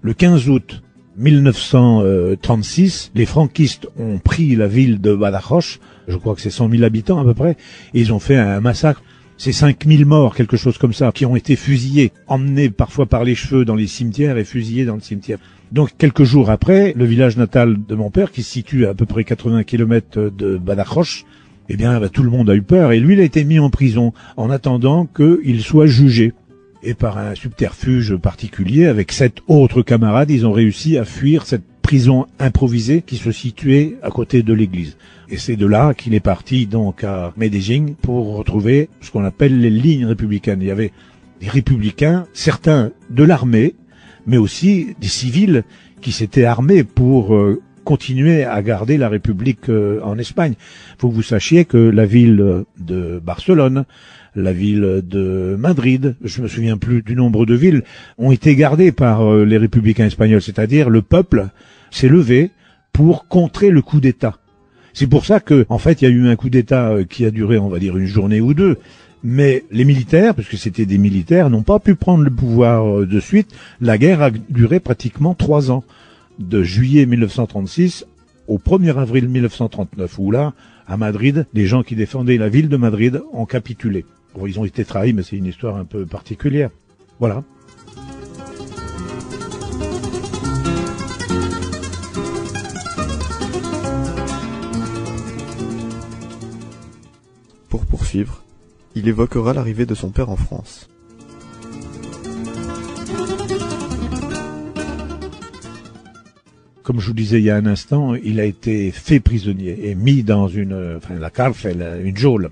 le 0.02 0.14
15 0.14 0.48
août 0.48 0.82
1936, 1.16 3.12
les 3.14 3.26
franquistes 3.26 3.86
ont 3.98 4.18
pris 4.18 4.56
la 4.56 4.66
ville 4.66 5.00
de 5.00 5.14
Badajoz, 5.14 5.78
je 6.08 6.16
crois 6.16 6.34
que 6.34 6.40
c'est 6.40 6.50
100 6.50 6.70
000 6.70 6.82
habitants 6.82 7.20
à 7.20 7.24
peu 7.24 7.34
près, 7.34 7.56
et 7.92 8.00
ils 8.00 8.12
ont 8.12 8.18
fait 8.18 8.36
un 8.36 8.60
massacre. 8.60 9.02
C'est 9.44 9.52
5000 9.52 10.06
morts, 10.06 10.34
quelque 10.34 10.56
chose 10.56 10.78
comme 10.78 10.94
ça, 10.94 11.12
qui 11.12 11.26
ont 11.26 11.36
été 11.36 11.54
fusillés, 11.54 12.12
emmenés 12.28 12.70
parfois 12.70 13.04
par 13.04 13.24
les 13.24 13.34
cheveux 13.34 13.66
dans 13.66 13.74
les 13.74 13.86
cimetières 13.86 14.38
et 14.38 14.44
fusillés 14.44 14.86
dans 14.86 14.94
le 14.94 15.02
cimetière. 15.02 15.36
Donc 15.70 15.90
quelques 15.98 16.24
jours 16.24 16.48
après, 16.48 16.94
le 16.96 17.04
village 17.04 17.36
natal 17.36 17.76
de 17.86 17.94
mon 17.94 18.10
père, 18.10 18.32
qui 18.32 18.42
se 18.42 18.50
situe 18.50 18.86
à, 18.86 18.94
peu 18.94 19.04
près 19.04 19.22
80 19.22 19.64
km 19.64 20.30
de 20.34 20.56
Badajoz, 20.56 21.26
eh 21.68 21.76
bien 21.76 22.00
bah, 22.00 22.08
tout 22.08 22.22
le 22.22 22.30
monde 22.30 22.48
a 22.48 22.54
eu 22.54 22.62
peur 22.62 22.92
et 22.92 23.00
lui 23.00 23.16
il 23.16 23.20
a 23.20 23.22
été 23.22 23.44
mis 23.44 23.58
en 23.58 23.68
prison 23.68 24.14
en 24.38 24.48
attendant 24.48 25.04
qu'il 25.04 25.60
soit 25.60 25.88
jugé. 25.88 26.32
Et 26.82 26.94
par 26.94 27.18
un 27.18 27.34
subterfuge 27.34 28.16
particulier, 28.16 28.86
avec 28.86 29.12
sept 29.12 29.42
autres 29.46 29.82
camarades, 29.82 30.30
ils 30.30 30.46
ont 30.46 30.52
réussi 30.52 30.96
à 30.96 31.04
fuir 31.04 31.44
cette 31.44 31.64
prison 31.82 32.24
improvisée 32.38 33.02
qui 33.02 33.16
se 33.16 33.30
situait 33.30 33.96
à 34.02 34.08
côté 34.08 34.42
de 34.42 34.54
l'église. 34.54 34.96
Et 35.28 35.38
c'est 35.38 35.56
de 35.56 35.66
là 35.66 35.94
qu'il 35.94 36.14
est 36.14 36.20
parti 36.20 36.66
donc 36.66 37.04
à 37.04 37.32
Medellín 37.36 37.94
pour 38.00 38.36
retrouver 38.36 38.88
ce 39.00 39.10
qu'on 39.10 39.24
appelle 39.24 39.60
les 39.60 39.70
lignes 39.70 40.06
républicaines. 40.06 40.60
Il 40.60 40.68
y 40.68 40.70
avait 40.70 40.92
des 41.40 41.48
républicains, 41.48 42.26
certains 42.32 42.92
de 43.10 43.24
l'armée, 43.24 43.74
mais 44.26 44.36
aussi 44.36 44.94
des 45.00 45.08
civils 45.08 45.64
qui 46.00 46.12
s'étaient 46.12 46.44
armés 46.44 46.84
pour 46.84 47.34
euh, 47.34 47.62
continuer 47.84 48.44
à 48.44 48.62
garder 48.62 48.96
la 48.96 49.08
République 49.08 49.68
euh, 49.68 50.00
en 50.02 50.18
Espagne. 50.18 50.54
Faut 50.98 51.08
que 51.08 51.14
vous 51.14 51.22
sachiez 51.22 51.64
que 51.64 51.78
la 51.78 52.06
ville 52.06 52.64
de 52.78 53.20
Barcelone, 53.24 53.84
la 54.34 54.52
ville 54.52 55.02
de 55.04 55.56
Madrid, 55.58 56.16
je 56.22 56.42
me 56.42 56.48
souviens 56.48 56.76
plus 56.76 57.02
du 57.02 57.14
nombre 57.14 57.46
de 57.46 57.54
villes, 57.54 57.82
ont 58.18 58.32
été 58.32 58.56
gardées 58.56 58.92
par 58.92 59.22
euh, 59.22 59.44
les 59.44 59.58
républicains 59.58 60.06
espagnols, 60.06 60.42
c'est-à-dire 60.42 60.90
le 60.90 61.02
peuple 61.02 61.48
s'est 61.90 62.08
levé 62.08 62.50
pour 62.92 63.28
contrer 63.28 63.70
le 63.70 63.82
coup 63.82 64.00
d'État. 64.00 64.38
C'est 64.94 65.08
pour 65.08 65.26
ça 65.26 65.40
que, 65.40 65.66
en 65.68 65.78
fait, 65.78 66.00
il 66.00 66.04
y 66.04 66.08
a 66.08 66.10
eu 66.10 66.28
un 66.28 66.36
coup 66.36 66.48
d'État 66.48 66.90
euh, 66.90 67.04
qui 67.04 67.26
a 67.26 67.32
duré, 67.32 67.58
on 67.58 67.68
va 67.68 67.80
dire, 67.80 67.96
une 67.96 68.06
journée 68.06 68.40
ou 68.40 68.54
deux. 68.54 68.78
Mais 69.24 69.64
les 69.72 69.84
militaires, 69.84 70.34
parce 70.34 70.48
que 70.48 70.56
c'était 70.56 70.86
des 70.86 70.98
militaires, 70.98 71.50
n'ont 71.50 71.62
pas 71.62 71.80
pu 71.80 71.96
prendre 71.96 72.22
le 72.22 72.30
pouvoir 72.30 73.00
euh, 73.00 73.06
de 73.06 73.18
suite. 73.18 73.50
La 73.80 73.98
guerre 73.98 74.22
a 74.22 74.30
duré 74.30 74.78
pratiquement 74.78 75.34
trois 75.34 75.72
ans, 75.72 75.82
de 76.38 76.62
juillet 76.62 77.06
1936 77.06 78.06
au 78.46 78.58
1er 78.58 78.96
avril 78.96 79.28
1939, 79.28 80.18
où 80.18 80.30
là, 80.30 80.52
à 80.86 80.96
Madrid, 80.96 81.46
les 81.54 81.66
gens 81.66 81.82
qui 81.82 81.96
défendaient 81.96 82.36
la 82.36 82.48
ville 82.48 82.68
de 82.68 82.76
Madrid 82.76 83.22
ont 83.32 83.46
capitulé. 83.46 84.04
Bon, 84.34 84.46
ils 84.46 84.60
ont 84.60 84.64
été 84.64 84.84
trahis, 84.84 85.12
mais 85.12 85.22
c'est 85.22 85.36
une 85.36 85.46
histoire 85.46 85.76
un 85.76 85.84
peu 85.84 86.06
particulière. 86.06 86.70
Voilà. 87.18 87.42
Il 98.94 99.08
évoquera 99.08 99.54
l'arrivée 99.54 99.86
de 99.86 99.94
son 99.94 100.10
père 100.10 100.30
en 100.30 100.36
France. 100.36 100.88
Comme 106.82 107.00
je 107.00 107.06
vous 107.06 107.14
disais 107.14 107.38
il 107.38 107.44
y 107.44 107.50
a 107.50 107.56
un 107.56 107.66
instant, 107.66 108.14
il 108.14 108.38
a 108.40 108.44
été 108.44 108.90
fait 108.90 109.18
prisonnier 109.18 109.88
et 109.88 109.94
mis 109.94 110.22
dans 110.22 110.48
une, 110.48 110.98
enfin, 110.98 111.14
la 111.14 111.30
cárcel, 111.30 112.02
une 112.04 112.16
geôle 112.16 112.50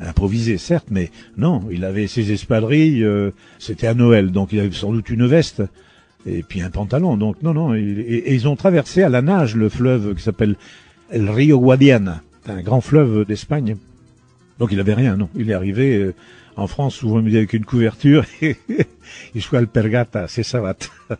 improvisée, 0.00 0.58
certes, 0.58 0.88
mais 0.90 1.10
non, 1.36 1.62
il 1.70 1.84
avait 1.84 2.06
ses 2.06 2.32
espadrilles, 2.32 3.04
euh, 3.04 3.30
c'était 3.58 3.86
à 3.86 3.94
Noël, 3.94 4.32
donc 4.32 4.52
il 4.52 4.60
avait 4.60 4.72
sans 4.72 4.90
doute 4.90 5.10
une 5.10 5.26
veste 5.26 5.62
et 6.26 6.42
puis 6.42 6.62
un 6.62 6.70
pantalon. 6.70 7.16
Donc 7.18 7.42
non, 7.42 7.52
non, 7.52 7.74
et, 7.74 7.80
et 7.80 8.34
ils 8.34 8.48
ont 8.48 8.56
traversé 8.56 9.02
à 9.02 9.10
la 9.10 9.20
nage 9.20 9.54
le 9.54 9.68
fleuve 9.68 10.14
qui 10.14 10.22
s'appelle 10.22 10.56
El 11.10 11.28
Rio 11.28 11.60
Guadiana, 11.60 12.22
un 12.48 12.62
grand 12.62 12.80
fleuve 12.80 13.26
d'Espagne. 13.26 13.76
Donc 14.58 14.70
il 14.72 14.80
avait 14.80 14.94
rien, 14.94 15.16
non. 15.16 15.28
Il 15.34 15.50
est 15.50 15.54
arrivé 15.54 15.96
euh, 15.96 16.14
en 16.56 16.66
France 16.66 16.94
souvent 16.94 17.20
dit 17.20 17.36
avec 17.36 17.52
une 17.52 17.64
couverture 17.64 18.24
et 18.42 18.56
il 19.34 19.42
soit 19.42 19.58
alpergata, 19.58 20.28
c'est 20.28 20.42
savate. 20.42 20.90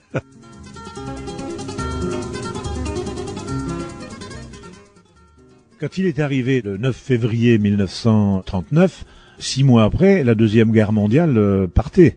Quand 5.81 5.99
il 5.99 6.07
est 6.07 6.21
arrivé 6.21 6.63
le 6.63 6.79
9 6.79 6.97
février 6.97 7.59
1939, 7.59 9.05
six 9.39 9.65
mois 9.65 9.85
après, 9.85 10.25
la 10.25 10.35
deuxième 10.35 10.71
guerre 10.71 10.93
mondiale 10.93 11.37
euh, 11.37 11.67
partait. 11.67 12.17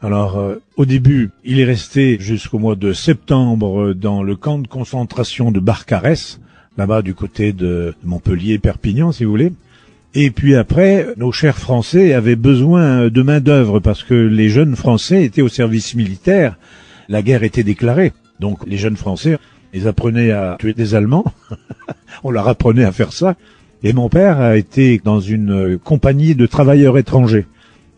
Alors, 0.00 0.38
euh, 0.38 0.62
au 0.76 0.84
début, 0.84 1.30
il 1.42 1.58
est 1.58 1.64
resté 1.64 2.18
jusqu'au 2.20 2.58
mois 2.58 2.76
de 2.76 2.92
septembre 2.92 3.80
euh, 3.80 3.94
dans 3.94 4.22
le 4.22 4.36
camp 4.36 4.58
de 4.58 4.68
concentration 4.68 5.50
de 5.50 5.58
Barcarès, 5.58 6.38
là-bas 6.76 7.02
du 7.02 7.14
côté 7.14 7.52
de 7.52 7.94
Montpellier, 8.04 8.58
Perpignan, 8.58 9.10
si 9.10 9.24
vous 9.24 9.30
voulez. 9.30 9.52
Et 10.14 10.30
puis 10.30 10.54
après, 10.54 11.06
nos 11.16 11.32
chers 11.32 11.58
Français 11.58 12.14
avaient 12.14 12.36
besoin 12.36 13.08
de 13.08 13.22
main-d'œuvre 13.22 13.78
parce 13.78 14.02
que 14.02 14.14
les 14.14 14.48
jeunes 14.48 14.74
Français 14.74 15.24
étaient 15.24 15.42
au 15.42 15.48
service 15.48 15.94
militaire. 15.94 16.56
La 17.08 17.22
guerre 17.22 17.42
était 17.42 17.62
déclarée. 17.62 18.12
Donc, 18.40 18.66
les 18.66 18.78
jeunes 18.78 18.96
Français, 18.96 19.38
ils 19.74 19.86
apprenaient 19.86 20.30
à 20.30 20.56
tuer 20.58 20.72
des 20.72 20.94
Allemands. 20.94 21.24
On 22.24 22.30
leur 22.30 22.48
apprenait 22.48 22.84
à 22.84 22.92
faire 22.92 23.12
ça. 23.12 23.36
Et 23.82 23.92
mon 23.92 24.08
père 24.08 24.40
a 24.40 24.56
été 24.56 25.00
dans 25.04 25.20
une 25.20 25.78
compagnie 25.78 26.34
de 26.34 26.46
travailleurs 26.46 26.98
étrangers. 26.98 27.46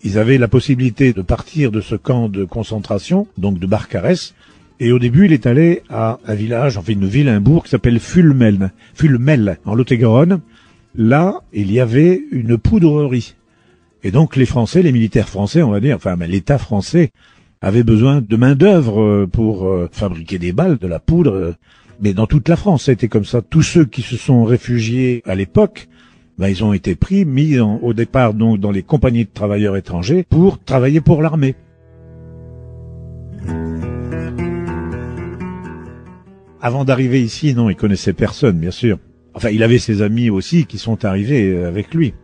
Ils 0.03 0.19
avaient 0.19 0.39
la 0.39 0.49
possibilité 0.49 1.13
de 1.13 1.23
partir 1.23 1.71
de 1.71 1.81
ce 1.81 1.95
camp 1.95 2.29
de 2.29 2.45
concentration, 2.45 3.29
donc 3.39 3.59
de 3.59 3.67
Barcarès. 3.67 4.35
Et 4.81 4.93
au 4.93 4.99
début, 4.99 5.27
il 5.27 5.33
est 5.33 5.47
allé 5.47 5.83
à 5.91 6.19
un 6.27 6.35
village, 6.35 6.77
enfin 6.77 6.93
une 6.93 7.07
ville, 7.07 7.29
un 7.29 7.41
bourg 7.41 7.65
qui 7.65 7.71
s'appelle 7.71 8.01
Fulmel, 8.01 8.71
Fulmel, 8.95 9.59
en 9.65 9.75
Lot-et-Garonne. 9.75 10.41
Là, 10.95 11.43
il 11.53 11.71
y 11.73 11.81
avait 11.81 12.21
une 12.33 12.59
poudrerie. 12.59 13.37
Et 14.03 14.11
donc 14.11 14.37
les 14.37 14.47
Français, 14.47 14.83
les 14.83 14.93
militaires 14.93 15.29
français, 15.29 15.63
on 15.63 15.71
va 15.71 15.81
dire, 15.81 15.97
enfin 15.97 16.17
mais 16.17 16.27
l'État 16.27 16.59
français, 16.59 17.13
avait 17.61 17.83
besoin 17.83 18.23
de 18.23 18.37
main 18.37 18.55
d'œuvre 18.55 19.03
euh, 19.03 19.27
pour 19.27 19.67
euh, 19.67 19.89
fabriquer 19.93 20.39
des 20.39 20.53
balles, 20.53 20.79
de 20.79 20.87
la 20.87 20.99
poudre. 20.99 21.33
euh. 21.33 21.55
Mais 22.01 22.15
dans 22.15 22.27
toute 22.27 22.49
la 22.49 22.57
France, 22.57 22.85
c'était 22.85 23.09
comme 23.09 23.27
ça. 23.27 23.43
Tous 23.43 23.63
ceux 23.63 23.85
qui 23.85 24.01
se 24.01 24.17
sont 24.17 24.45
réfugiés 24.45 25.23
à 25.27 25.35
l'époque, 25.35 25.89
ben, 26.39 26.49
ils 26.49 26.65
ont 26.65 26.73
été 26.73 26.95
pris, 26.95 27.27
mis 27.27 27.59
au 27.59 27.93
départ 27.93 28.33
donc 28.33 28.59
dans 28.59 28.71
les 28.71 28.83
compagnies 28.83 29.27
de 29.27 29.31
travailleurs 29.31 29.77
étrangers 29.77 30.25
pour 30.27 30.59
travailler 30.59 31.03
pour 31.03 31.21
l'armée. 31.21 31.57
Avant 36.63 36.87
d'arriver 36.87 37.21
ici, 37.23 37.55
non, 37.55 37.69
il 37.69 37.77
connaissait 37.77 38.15
personne, 38.15 38.59
bien 38.59 38.71
sûr. 38.71 38.99
Enfin, 39.35 39.51
il 39.51 39.63
avait 39.63 39.79
ses 39.79 40.03
amis 40.03 40.31
aussi 40.31 40.67
qui 40.67 40.79
sont 40.79 41.05
arrivés 41.05 41.53
euh, 41.53 41.69
avec 41.69 41.95
lui. 41.95 42.15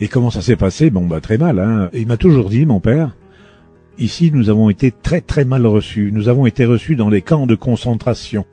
Et 0.00 0.08
comment 0.08 0.30
ça 0.30 0.42
s'est 0.42 0.56
passé? 0.56 0.90
Bon, 0.90 1.06
bah 1.06 1.20
très 1.20 1.38
mal. 1.38 1.58
Hein. 1.58 1.90
Il 1.92 2.06
m'a 2.06 2.16
toujours 2.16 2.50
dit, 2.50 2.66
mon 2.66 2.80
père, 2.80 3.16
ici 3.98 4.30
nous 4.32 4.50
avons 4.50 4.68
été 4.68 4.90
très 4.90 5.20
très 5.20 5.44
mal 5.44 5.66
reçus. 5.66 6.10
Nous 6.12 6.28
avons 6.28 6.46
été 6.46 6.64
reçus 6.64 6.96
dans 6.96 7.08
les 7.08 7.22
camps 7.22 7.46
de 7.46 7.54
concentration. 7.54 8.44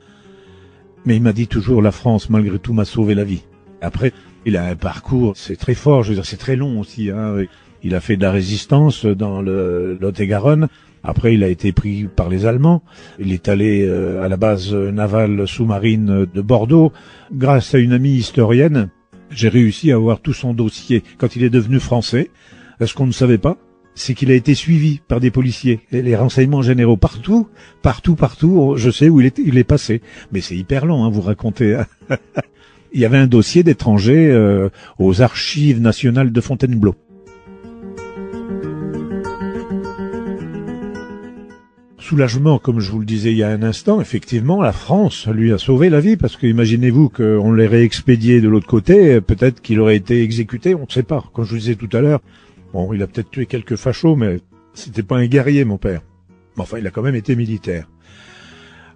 Mais 1.04 1.16
il 1.16 1.22
m'a 1.22 1.32
dit 1.32 1.48
toujours, 1.48 1.82
la 1.82 1.90
France, 1.90 2.30
malgré 2.30 2.58
tout, 2.60 2.72
m'a 2.72 2.84
sauvé 2.84 3.16
la 3.16 3.24
vie. 3.24 3.42
Après, 3.80 4.12
il 4.46 4.56
a 4.56 4.66
un 4.66 4.76
parcours, 4.76 5.36
c'est 5.36 5.56
très 5.56 5.74
fort, 5.74 6.04
je 6.04 6.10
veux 6.10 6.14
dire, 6.14 6.26
c'est 6.26 6.36
très 6.36 6.54
long 6.54 6.78
aussi. 6.78 7.10
Hein. 7.10 7.44
Il 7.82 7.96
a 7.96 8.00
fait 8.00 8.16
de 8.16 8.22
la 8.22 8.30
résistance 8.30 9.04
dans 9.04 9.42
le 9.42 9.98
Lot-et-Garonne. 10.00 10.68
Après, 11.04 11.34
il 11.34 11.42
a 11.42 11.48
été 11.48 11.72
pris 11.72 12.04
par 12.04 12.28
les 12.28 12.46
Allemands. 12.46 12.82
Il 13.18 13.32
est 13.32 13.48
allé 13.48 13.84
euh, 13.86 14.22
à 14.22 14.28
la 14.28 14.36
base 14.36 14.72
navale 14.72 15.48
sous-marine 15.48 16.26
de 16.32 16.40
Bordeaux. 16.40 16.92
Grâce 17.32 17.74
à 17.74 17.78
une 17.78 17.92
amie 17.92 18.14
historienne, 18.14 18.90
j'ai 19.30 19.48
réussi 19.48 19.90
à 19.90 19.96
avoir 19.96 20.20
tout 20.20 20.32
son 20.32 20.54
dossier 20.54 21.02
quand 21.18 21.36
il 21.36 21.42
est 21.42 21.50
devenu 21.50 21.80
français. 21.80 22.30
Ce 22.84 22.94
qu'on 22.94 23.06
ne 23.06 23.12
savait 23.12 23.38
pas, 23.38 23.56
c'est 23.94 24.14
qu'il 24.14 24.30
a 24.30 24.34
été 24.34 24.54
suivi 24.54 25.00
par 25.06 25.20
des 25.20 25.30
policiers. 25.30 25.80
Les 25.90 26.16
renseignements 26.16 26.62
généraux 26.62 26.96
partout, 26.96 27.48
partout, 27.82 28.14
partout, 28.14 28.74
je 28.76 28.90
sais 28.90 29.08
où 29.08 29.20
il 29.20 29.26
est, 29.58 29.64
passé. 29.64 30.02
Mais 30.32 30.40
c'est 30.40 30.56
hyper 30.56 30.86
long, 30.86 31.04
hein, 31.04 31.10
vous 31.10 31.20
racontez. 31.20 31.80
il 32.92 33.00
y 33.00 33.04
avait 33.04 33.18
un 33.18 33.26
dossier 33.26 33.62
d'étranger 33.62 34.30
euh, 34.30 34.68
aux 34.98 35.22
archives 35.22 35.80
nationales 35.80 36.32
de 36.32 36.40
Fontainebleau. 36.40 36.94
Soulagement, 42.12 42.58
comme 42.58 42.78
je 42.78 42.90
vous 42.90 42.98
le 42.98 43.06
disais 43.06 43.32
il 43.32 43.38
y 43.38 43.42
a 43.42 43.48
un 43.48 43.62
instant, 43.62 43.98
effectivement, 43.98 44.60
la 44.60 44.72
France 44.72 45.26
lui 45.28 45.50
a 45.50 45.56
sauvé 45.56 45.88
la 45.88 46.00
vie, 46.00 46.18
parce 46.18 46.36
que 46.36 46.46
imaginez-vous 46.46 47.08
qu'on 47.08 47.54
l'ait 47.54 47.66
réexpédié 47.66 48.42
de 48.42 48.50
l'autre 48.50 48.66
côté, 48.66 49.22
peut-être 49.22 49.62
qu'il 49.62 49.80
aurait 49.80 49.96
été 49.96 50.22
exécuté, 50.22 50.74
on 50.74 50.82
ne 50.82 50.90
sait 50.90 51.04
pas. 51.04 51.24
Comme 51.32 51.46
je 51.46 51.52
vous 51.52 51.56
disais 51.56 51.74
tout 51.74 51.88
à 51.96 52.02
l'heure, 52.02 52.20
bon, 52.74 52.92
il 52.92 53.02
a 53.02 53.06
peut-être 53.06 53.30
tué 53.30 53.46
quelques 53.46 53.76
fachos, 53.76 54.14
mais 54.14 54.40
c'était 54.74 55.02
pas 55.02 55.16
un 55.16 55.24
guerrier, 55.24 55.64
mon 55.64 55.78
père. 55.78 56.02
Mais 56.56 56.64
enfin, 56.64 56.76
il 56.80 56.86
a 56.86 56.90
quand 56.90 57.00
même 57.00 57.14
été 57.14 57.34
militaire. 57.34 57.88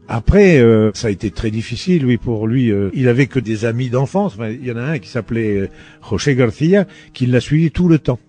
Après, 0.08 0.58
euh, 0.58 0.90
ça 0.92 1.08
a 1.08 1.10
été 1.10 1.30
très 1.30 1.50
difficile, 1.50 2.04
oui, 2.04 2.18
pour 2.18 2.46
lui. 2.46 2.70
euh, 2.70 2.90
il 2.92 3.08
avait 3.08 3.28
que 3.28 3.40
des 3.40 3.64
amis 3.64 3.88
d'enfance. 3.88 4.36
Il 4.38 4.66
y 4.66 4.70
en 4.72 4.76
a 4.76 4.82
un 4.82 4.98
qui 4.98 5.08
s'appelait 5.08 5.56
euh, 5.56 5.68
José 6.06 6.34
Garcia, 6.34 6.86
qui 7.14 7.24
l'a 7.24 7.40
suivi 7.40 7.70
tout 7.70 7.88
le 7.88 7.98
temps. 7.98 8.20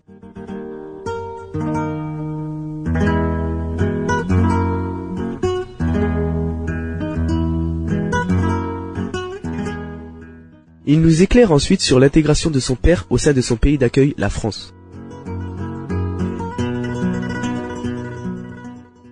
Il 10.89 11.01
nous 11.01 11.21
éclaire 11.21 11.51
ensuite 11.51 11.81
sur 11.81 11.99
l'intégration 11.99 12.49
de 12.49 12.61
son 12.61 12.77
père 12.77 13.07
au 13.09 13.17
sein 13.17 13.33
de 13.33 13.41
son 13.41 13.57
pays 13.57 13.77
d'accueil, 13.77 14.13
la 14.17 14.29
France. 14.29 14.73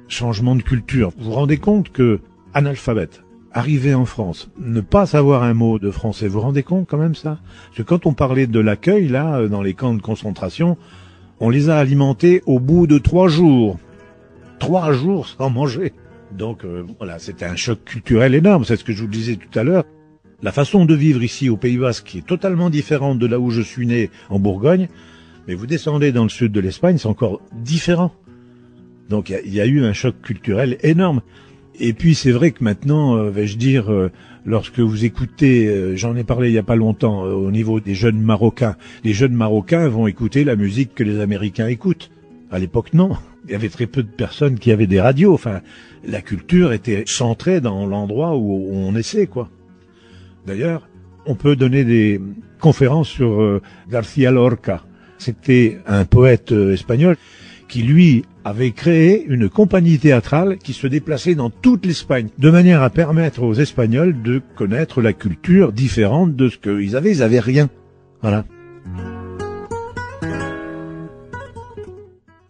Changement 0.08 0.56
de 0.56 0.62
culture. 0.62 1.12
Vous 1.18 1.26
vous 1.26 1.32
rendez 1.34 1.58
compte 1.58 1.92
que, 1.92 2.22
analphabète, 2.54 3.24
arriver 3.52 3.94
en 3.94 4.06
France, 4.06 4.50
ne 4.58 4.80
pas 4.80 5.06
savoir 5.06 5.44
un 5.44 5.54
mot 5.54 5.78
de 5.78 5.92
français, 5.92 6.30
vous 6.30 6.36
vous 6.36 6.46
rendez 6.46 6.64
compte 6.64 6.88
quand 6.88 6.98
même 6.98 7.14
ça? 7.14 7.40
Parce 7.66 7.80
que 7.80 7.84
quand 7.84 8.06
on 8.06 8.14
parlait 8.14 8.48
de 8.48 8.60
l'accueil, 8.62 9.10
là, 9.10 9.40
euh, 9.40 9.50
dans 9.50 9.62
les 9.62 9.74
camps 9.74 9.94
de 9.94 10.02
concentration, 10.02 10.78
on 11.42 11.50
les 11.50 11.70
a 11.70 11.78
alimentés 11.78 12.42
au 12.46 12.62
bout 12.62 12.88
de 12.88 13.00
trois 13.00 13.28
jours. 13.28 13.78
Trois 14.60 14.94
jours 14.94 15.28
sans 15.28 15.50
manger. 15.50 15.92
Donc 16.32 16.64
euh, 16.64 16.86
voilà, 17.00 17.20
c'était 17.20 17.44
un 17.44 17.58
choc 17.58 17.84
culturel 17.84 18.34
énorme, 18.34 18.64
c'est 18.64 18.78
ce 18.78 18.86
que 18.86 18.94
je 18.94 19.02
vous 19.02 19.10
disais 19.10 19.36
tout 19.36 19.60
à 19.60 19.64
l'heure. 19.64 19.84
La 20.44 20.52
façon 20.52 20.86
de 20.86 20.94
vivre 20.94 21.24
ici 21.24 21.50
au 21.50 21.58
Pays 21.58 21.78
Basque 21.78 22.16
est 22.16 22.26
totalement 22.26 22.70
différente 22.70 23.20
de 23.20 23.26
là 23.26 23.40
où 23.40 23.52
je 23.52 23.62
suis 23.62 23.88
né 23.88 24.10
en 24.30 24.40
Bourgogne, 24.40 24.90
mais 25.48 25.56
vous 25.56 25.66
descendez 25.66 26.12
dans 26.12 26.24
le 26.24 26.30
sud 26.30 26.52
de 26.52 26.60
l'Espagne, 26.60 26.98
c'est 26.98 27.08
encore 27.08 27.42
différent. 27.54 28.12
Donc 29.10 29.30
il 29.30 29.54
y, 29.54 29.62
a 29.62 29.66
eu 29.66 29.84
un 29.84 29.94
choc 29.94 30.16
culturel 30.22 30.78
énorme. 30.84 31.22
Et 31.80 31.94
puis 31.94 32.16
c'est 32.16 32.32
vrai 32.32 32.52
que 32.52 32.64
maintenant, 32.64 33.18
euh, 33.18 33.30
vais-je 33.30 33.58
dire, 33.58 33.92
euh, 33.92 34.12
lorsque 34.46 34.80
vous 34.80 35.06
écoutez, 35.06 35.68
euh, 35.68 35.96
j'en 35.96 36.16
ai 36.16 36.24
parlé 36.24 36.50
il 36.50 36.54
y 36.54 36.58
a 36.58 36.64
pas 36.64 36.76
longtemps 36.76 37.24
au 37.24 37.52
niveau 37.52 37.80
des 37.80 37.96
jeunes 37.96 38.20
Marocains, 38.20 38.76
les 39.04 39.14
jeunes 39.14 39.34
Marocains 39.34 39.88
vont 39.88 40.08
écouter 40.08 40.44
la 40.44 40.56
musique 40.56 40.96
que 40.96 41.04
les 41.04 41.20
Américains 41.20 41.68
écoutent. 41.68 42.12
À 42.52 42.60
l'époque, 42.60 42.94
non. 42.94 43.12
Il 43.46 43.52
y 43.52 43.56
avait 43.56 43.70
très 43.70 43.86
peu 43.86 44.02
de 44.02 44.10
personnes 44.10 44.58
qui 44.58 44.72
avaient 44.72 44.88
des 44.88 45.00
radios. 45.02 45.34
Enfin, 45.34 45.62
la 46.08 46.22
culture 46.22 46.74
était 46.74 47.04
centrée 47.06 47.62
dans 47.62 47.86
l'endroit 47.86 48.36
où 48.36 48.70
on 48.74 48.96
essaie, 48.96 49.28
quoi. 49.28 49.50
D'ailleurs, 50.46 50.88
on 51.26 51.36
peut 51.36 51.56
donner 51.56 51.84
des 51.84 52.22
conférences 52.60 53.10
sur 53.10 53.42
euh, 53.42 53.62
García 53.90 54.32
Lorca. 54.32 54.84
C'était 55.18 55.80
un 55.88 56.06
poète 56.06 56.52
euh, 56.52 56.74
espagnol 56.74 57.18
qui, 57.68 57.82
lui, 57.82 58.26
avait 58.44 58.72
créé 58.72 59.26
une 59.28 59.50
compagnie 59.50 59.98
théâtrale 59.98 60.58
qui 60.58 60.74
se 60.74 60.86
déplaçait 60.86 61.34
dans 61.34 61.50
toute 61.50 61.86
l'Espagne, 61.86 62.30
de 62.38 62.52
manière 62.52 62.84
à 62.84 62.92
permettre 62.92 63.42
aux 63.42 63.56
Espagnols 63.56 64.22
de 64.22 64.42
connaître 64.56 65.02
la 65.02 65.14
culture 65.14 65.72
différente 65.72 66.36
de 66.36 66.50
ce 66.50 66.58
qu'ils 66.58 66.96
avaient. 66.96 67.12
Ils 67.12 67.24
avaient 67.24 67.40
rien. 67.40 67.70
Voilà. 68.22 68.46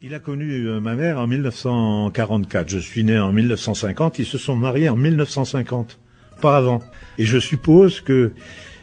Il 0.01 0.13
a 0.13 0.19
connu 0.19 0.67
euh, 0.67 0.79
ma 0.79 0.95
mère 0.95 1.17
en 1.17 1.27
1944. 1.27 2.69
Je 2.69 2.77
suis 2.77 3.03
né 3.03 3.17
en 3.17 3.31
1950. 3.31 4.19
Ils 4.19 4.25
se 4.25 4.37
sont 4.37 4.55
mariés 4.55 4.89
en 4.89 4.95
1950, 4.95 5.99
pas 6.41 6.57
avant. 6.57 6.81
Et 7.17 7.25
je 7.25 7.39
suppose 7.39 8.01
que 8.01 8.31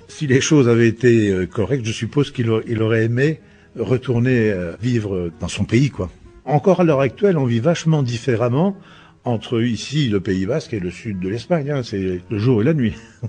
si 0.08 0.26
les 0.26 0.40
choses 0.40 0.68
avaient 0.68 0.88
été 0.88 1.30
euh, 1.30 1.46
correctes, 1.46 1.84
je 1.84 1.92
suppose 1.92 2.30
qu'il 2.30 2.50
aurait 2.50 3.04
aimé 3.04 3.40
retourner 3.78 4.50
euh, 4.50 4.74
vivre 4.80 5.30
dans 5.40 5.48
son 5.48 5.64
pays, 5.64 5.90
quoi. 5.90 6.10
Encore 6.44 6.80
à 6.80 6.84
l'heure 6.84 7.00
actuelle, 7.00 7.38
on 7.38 7.44
vit 7.44 7.60
vachement 7.60 8.02
différemment 8.02 8.76
entre 9.24 9.62
ici, 9.62 10.08
le 10.08 10.20
Pays 10.20 10.46
Basque, 10.46 10.74
et 10.74 10.80
le 10.80 10.90
sud 10.90 11.20
de 11.20 11.28
l'Espagne. 11.28 11.70
Hein. 11.70 11.82
C'est 11.84 12.20
le 12.28 12.38
jour 12.38 12.62
et 12.62 12.64
la 12.64 12.74
nuit. 12.74 12.94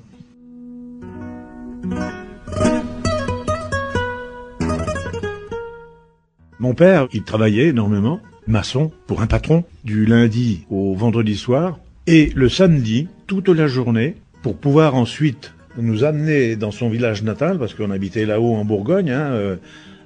Mon 6.60 6.74
père, 6.74 7.08
il 7.12 7.24
travaillait 7.24 7.68
énormément, 7.68 8.20
maçon, 8.48 8.92
pour 9.06 9.22
un 9.22 9.28
patron, 9.28 9.66
du 9.84 10.06
lundi 10.06 10.66
au 10.70 10.96
vendredi 10.96 11.36
soir, 11.36 11.78
et 12.08 12.32
le 12.36 12.48
samedi, 12.48 13.10
toute 13.28 13.50
la 13.50 13.68
journée, 13.68 14.16
pour 14.42 14.58
pouvoir 14.58 14.96
ensuite 14.96 15.54
nous 15.78 16.04
amener 16.04 16.56
dans 16.56 16.72
son 16.72 16.90
village 16.90 17.24
natal, 17.24 17.58
parce 17.58 17.74
qu'on 17.74 17.92
habitait 17.92 18.26
là-haut 18.26 18.56
en 18.56 18.66
Bourgogne, 18.66 19.12
hein, 19.12 19.32
euh, 19.32 19.56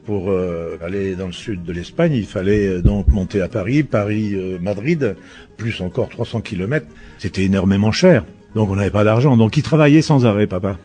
pour 0.05 0.31
euh, 0.31 0.77
aller 0.81 1.15
dans 1.15 1.27
le 1.27 1.33
sud 1.33 1.63
de 1.63 1.73
l'Espagne, 1.73 2.13
il 2.13 2.25
fallait 2.25 2.67
euh, 2.67 2.81
donc 2.81 3.07
monter 3.07 3.41
à 3.41 3.49
Paris, 3.49 3.83
Paris-Madrid, 3.83 5.15
plus 5.57 5.81
encore 5.81 6.09
300 6.09 6.41
kilomètres. 6.41 6.87
C'était 7.17 7.43
énormément 7.43 7.91
cher, 7.91 8.23
donc 8.55 8.69
on 8.69 8.75
n'avait 8.75 8.91
pas 8.91 9.03
d'argent. 9.03 9.35
Donc 9.35 9.57
il 9.57 9.63
travaillait 9.63 10.01
sans 10.01 10.25
arrêt, 10.25 10.47
papa. 10.47 10.77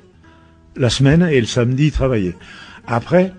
La 0.76 0.90
semaine 0.90 1.22
et 1.22 1.40
le 1.40 1.46
samedi, 1.46 1.86
il 1.86 1.92
travaillait. 1.92 2.34
Après, 2.86 3.32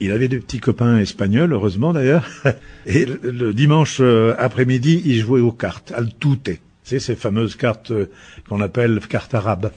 il 0.00 0.10
avait 0.10 0.28
des 0.28 0.38
petits 0.38 0.58
copains 0.58 0.98
espagnols, 0.98 1.52
heureusement 1.52 1.92
d'ailleurs. 1.92 2.26
Et 2.86 3.04
le, 3.04 3.52
dimanche 3.52 4.00
après-midi, 4.38 5.02
il 5.04 5.18
jouait 5.18 5.40
aux 5.40 5.52
cartes, 5.52 5.92
al 5.94 6.08
tute. 6.18 6.60
C'est 6.88 7.00
ces 7.00 7.16
fameuses 7.16 7.54
cartes 7.54 7.90
euh, 7.90 8.08
qu'on 8.48 8.62
appelle 8.62 8.98
cartes 9.00 9.34
arabes. 9.34 9.72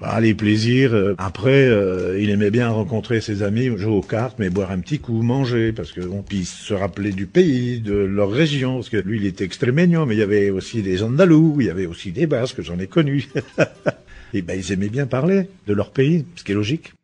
Ah, 0.00 0.20
les 0.20 0.34
plaisirs. 0.34 0.94
euh, 0.94 1.14
après, 1.16 1.64
euh, 1.68 2.18
il 2.20 2.28
aimait 2.28 2.50
bien 2.50 2.70
rencontrer 2.70 3.20
ses 3.20 3.44
amis, 3.44 3.70
jouer 3.76 3.92
aux 3.92 4.02
cartes, 4.02 4.40
mais 4.40 4.50
boire 4.50 4.72
un 4.72 4.80
petit 4.80 4.98
coup, 4.98 5.22
manger, 5.22 5.70
parce 5.70 5.92
qu'on 5.92 6.24
puisse 6.24 6.52
se 6.52 6.74
rappeler 6.74 7.12
du 7.12 7.26
pays, 7.26 7.78
de 7.78 7.94
leur 7.94 8.32
région, 8.32 8.74
parce 8.74 8.88
que 8.88 8.96
lui, 8.96 9.18
il 9.18 9.26
était 9.26 9.44
extrémegno, 9.44 10.06
mais 10.06 10.16
il 10.16 10.18
y 10.18 10.22
avait 10.22 10.50
aussi 10.50 10.82
des 10.82 11.04
Andalous, 11.04 11.58
il 11.60 11.66
y 11.66 11.70
avait 11.70 11.86
aussi 11.86 12.10
des 12.10 12.26
Basques, 12.26 12.62
j'en 12.62 12.80
ai 12.80 12.88
connus. 12.88 13.28
Et 14.34 14.42
ben, 14.42 14.58
ils 14.58 14.72
aimaient 14.72 14.88
bien 14.88 15.06
parler 15.06 15.48
de 15.68 15.72
leur 15.72 15.92
pays, 15.92 16.24
ce 16.34 16.42
qui 16.42 16.50
est 16.50 16.56
logique. 16.56 16.94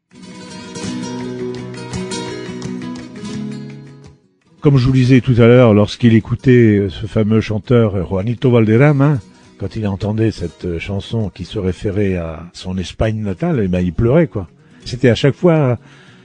Comme 4.61 4.77
je 4.77 4.87
vous 4.87 4.93
disais 4.93 5.21
tout 5.21 5.37
à 5.39 5.47
l'heure, 5.47 5.73
lorsqu'il 5.73 6.17
écoutait 6.17 6.89
ce 6.91 7.07
fameux 7.07 7.41
chanteur 7.41 8.09
Juanito 8.09 8.51
Valderrama, 8.51 9.21
quand 9.63 9.77
il 9.77 9.87
entendait 9.87 10.33
cette 10.33 10.65
euh, 10.65 10.81
chanson 10.81 11.31
qui 11.31 11.45
se 11.45 11.57
référait 11.57 12.17
à 12.17 12.51
son 12.53 12.77
Espagne 12.77 13.23
natale, 13.23 13.61
eh 13.63 13.69
ben 13.69 13.79
il 13.79 13.93
pleurait 13.93 14.27
quoi. 14.27 14.49
C'était 14.85 15.09
à 15.09 15.15
chaque 15.15 15.37
fois, 15.37 15.79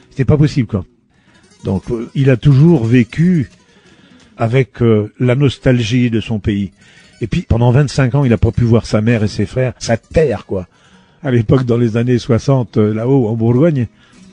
c'était 0.09 0.25
pas 0.25 0.37
possible 0.37 0.67
quoi. 0.67 0.83
Donc 1.63 1.83
euh, 1.91 2.09
il 2.15 2.31
a 2.31 2.37
toujours 2.37 2.83
vécu 2.83 3.51
avec 4.37 4.81
euh, 4.81 5.13
la 5.19 5.35
nostalgie 5.35 6.09
de 6.09 6.19
son 6.19 6.39
pays. 6.39 6.71
Et 7.21 7.27
puis 7.27 7.43
pendant 7.43 7.69
25 7.69 8.15
ans, 8.15 8.25
il 8.25 8.33
a 8.33 8.39
pas 8.39 8.51
pu 8.51 8.63
voir 8.63 8.87
sa 8.87 9.01
mère 9.01 9.23
et 9.23 9.27
ses 9.27 9.45
frères, 9.45 9.73
sa 9.77 9.97
terre 9.97 10.47
quoi. 10.47 10.67
À 11.21 11.29
l'époque, 11.29 11.63
dans 11.63 11.77
les 11.77 11.95
années 11.95 12.17
60, 12.17 12.77
euh, 12.77 12.91
là-haut 12.91 13.27
en 13.27 13.35
Bourgogne, 13.35 13.85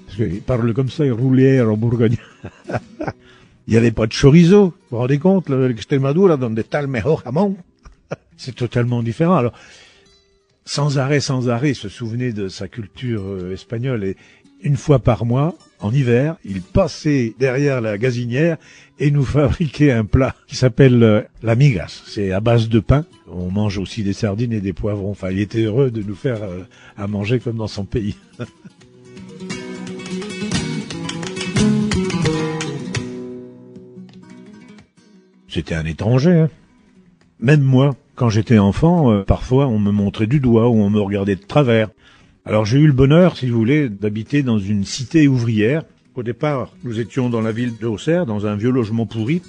parce 0.06 0.16
qu'il 0.16 0.40
parle 0.40 0.72
comme 0.72 0.88
ça, 0.88 1.04
il 1.04 1.12
roulait 1.12 1.60
en 1.60 1.76
Bourgogne. 1.76 2.16
Il 3.66 3.70
n'y 3.70 3.76
avait 3.76 3.92
pas 3.92 4.06
de 4.06 4.12
chorizo. 4.12 4.64
Vous 4.64 4.72
vous 4.90 4.98
rendez 4.98 5.18
compte, 5.18 5.48
l'Extremadura 5.48 6.36
donde 6.36 6.58
está 6.58 6.80
el 6.80 6.88
mejor 6.88 7.22
jamón. 7.22 7.56
C'est 8.36 8.54
totalement 8.54 9.02
différent. 9.02 9.36
Alors, 9.36 9.52
sans 10.64 10.98
arrêt, 10.98 11.20
sans 11.20 11.48
arrêt, 11.48 11.74
se 11.74 11.88
souvenait 11.88 12.32
de 12.32 12.48
sa 12.48 12.68
culture 12.68 13.22
euh, 13.22 13.52
espagnole. 13.52 14.04
Et 14.04 14.16
une 14.62 14.76
fois 14.76 14.98
par 14.98 15.26
mois, 15.26 15.54
en 15.80 15.92
hiver, 15.92 16.36
il 16.44 16.62
passait 16.62 17.34
derrière 17.38 17.82
la 17.82 17.98
gazinière 17.98 18.56
et 18.98 19.10
nous 19.10 19.24
fabriquait 19.26 19.92
un 19.92 20.04
plat 20.06 20.34
qui 20.46 20.56
s'appelle 20.56 21.02
euh, 21.02 21.22
la 21.42 21.54
migas. 21.54 22.02
C'est 22.06 22.32
à 22.32 22.40
base 22.40 22.68
de 22.68 22.80
pain. 22.80 23.04
On 23.28 23.50
mange 23.50 23.78
aussi 23.78 24.02
des 24.02 24.14
sardines 24.14 24.52
et 24.52 24.60
des 24.60 24.72
poivrons. 24.72 25.10
Enfin, 25.10 25.30
il 25.30 25.40
était 25.40 25.62
heureux 25.62 25.90
de 25.90 26.02
nous 26.02 26.14
faire 26.14 26.42
euh, 26.42 26.62
à 26.96 27.06
manger 27.06 27.40
comme 27.40 27.56
dans 27.56 27.66
son 27.66 27.84
pays. 27.84 28.16
C'était 35.48 35.74
un 35.76 35.84
étranger. 35.84 36.32
Hein. 36.32 36.50
Même 37.38 37.62
moi, 37.62 37.94
quand 38.14 38.28
j'étais 38.28 38.58
enfant, 38.58 39.12
euh, 39.12 39.22
parfois 39.22 39.66
on 39.66 39.78
me 39.78 39.90
montrait 39.90 40.26
du 40.26 40.40
doigt 40.40 40.68
ou 40.68 40.74
on 40.74 40.90
me 40.90 41.00
regardait 41.00 41.36
de 41.36 41.44
travers. 41.44 41.88
Alors 42.44 42.64
j'ai 42.64 42.78
eu 42.78 42.86
le 42.86 42.92
bonheur, 42.92 43.36
si 43.36 43.48
vous 43.48 43.58
voulez, 43.58 43.88
d'habiter 43.88 44.42
dans 44.42 44.58
une 44.58 44.84
cité 44.84 45.28
ouvrière. 45.28 45.82
Au 46.14 46.22
départ, 46.22 46.70
nous 46.84 47.00
étions 47.00 47.28
dans 47.28 47.40
la 47.40 47.50
ville 47.50 47.72
de 47.80 47.86
Auxerre, 47.86 48.26
dans 48.26 48.46
un 48.46 48.54
vieux 48.54 48.70
logement 48.70 49.06
pourri. 49.06 49.42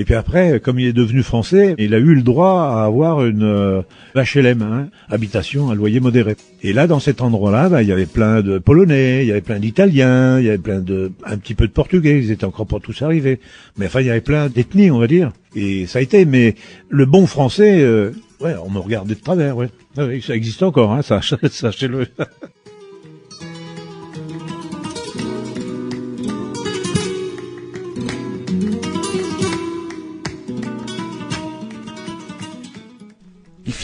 Et 0.00 0.04
puis 0.04 0.14
après, 0.14 0.60
comme 0.60 0.78
il 0.78 0.86
est 0.86 0.92
devenu 0.92 1.24
français, 1.24 1.74
il 1.76 1.92
a 1.92 1.98
eu 1.98 2.14
le 2.14 2.22
droit 2.22 2.62
à 2.62 2.84
avoir 2.84 3.26
une 3.26 3.42
euh, 3.42 3.82
HLM, 4.14 4.62
hein, 4.62 4.88
habitation 5.10 5.70
à 5.70 5.74
loyer 5.74 5.98
modéré. 5.98 6.36
Et 6.62 6.72
là, 6.72 6.86
dans 6.86 7.00
cet 7.00 7.20
endroit-là, 7.20 7.68
bah, 7.68 7.82
il 7.82 7.88
y 7.88 7.92
avait 7.92 8.06
plein 8.06 8.40
de 8.40 8.58
Polonais, 8.58 9.24
il 9.24 9.26
y 9.26 9.32
avait 9.32 9.40
plein 9.40 9.58
d'Italiens, 9.58 10.38
il 10.38 10.46
y 10.46 10.48
avait 10.50 10.58
plein 10.58 10.78
de, 10.78 11.10
un 11.24 11.36
petit 11.36 11.54
peu 11.54 11.66
de 11.66 11.72
Portugais. 11.72 12.16
Ils 12.16 12.30
étaient 12.30 12.44
encore 12.44 12.68
pas 12.68 12.78
tous 12.78 13.02
arrivés, 13.02 13.40
mais 13.76 13.86
enfin, 13.86 14.00
il 14.00 14.06
y 14.06 14.10
avait 14.10 14.20
plein 14.20 14.48
d'ethnies, 14.48 14.92
on 14.92 15.00
va 15.00 15.08
dire. 15.08 15.32
Et 15.56 15.86
ça 15.86 15.98
a 15.98 16.02
été. 16.02 16.24
Mais 16.24 16.54
le 16.88 17.04
bon 17.04 17.26
français, 17.26 17.80
euh, 17.80 18.12
ouais, 18.40 18.54
on 18.64 18.70
me 18.70 18.78
regardait 18.78 19.16
de 19.16 19.20
travers, 19.20 19.56
ouais. 19.56 19.68
Ah 19.96 20.06
ça 20.22 20.36
existe 20.36 20.62
encore, 20.62 20.92
hein, 20.92 21.02
ça, 21.02 21.20
sachez-le. 21.50 22.06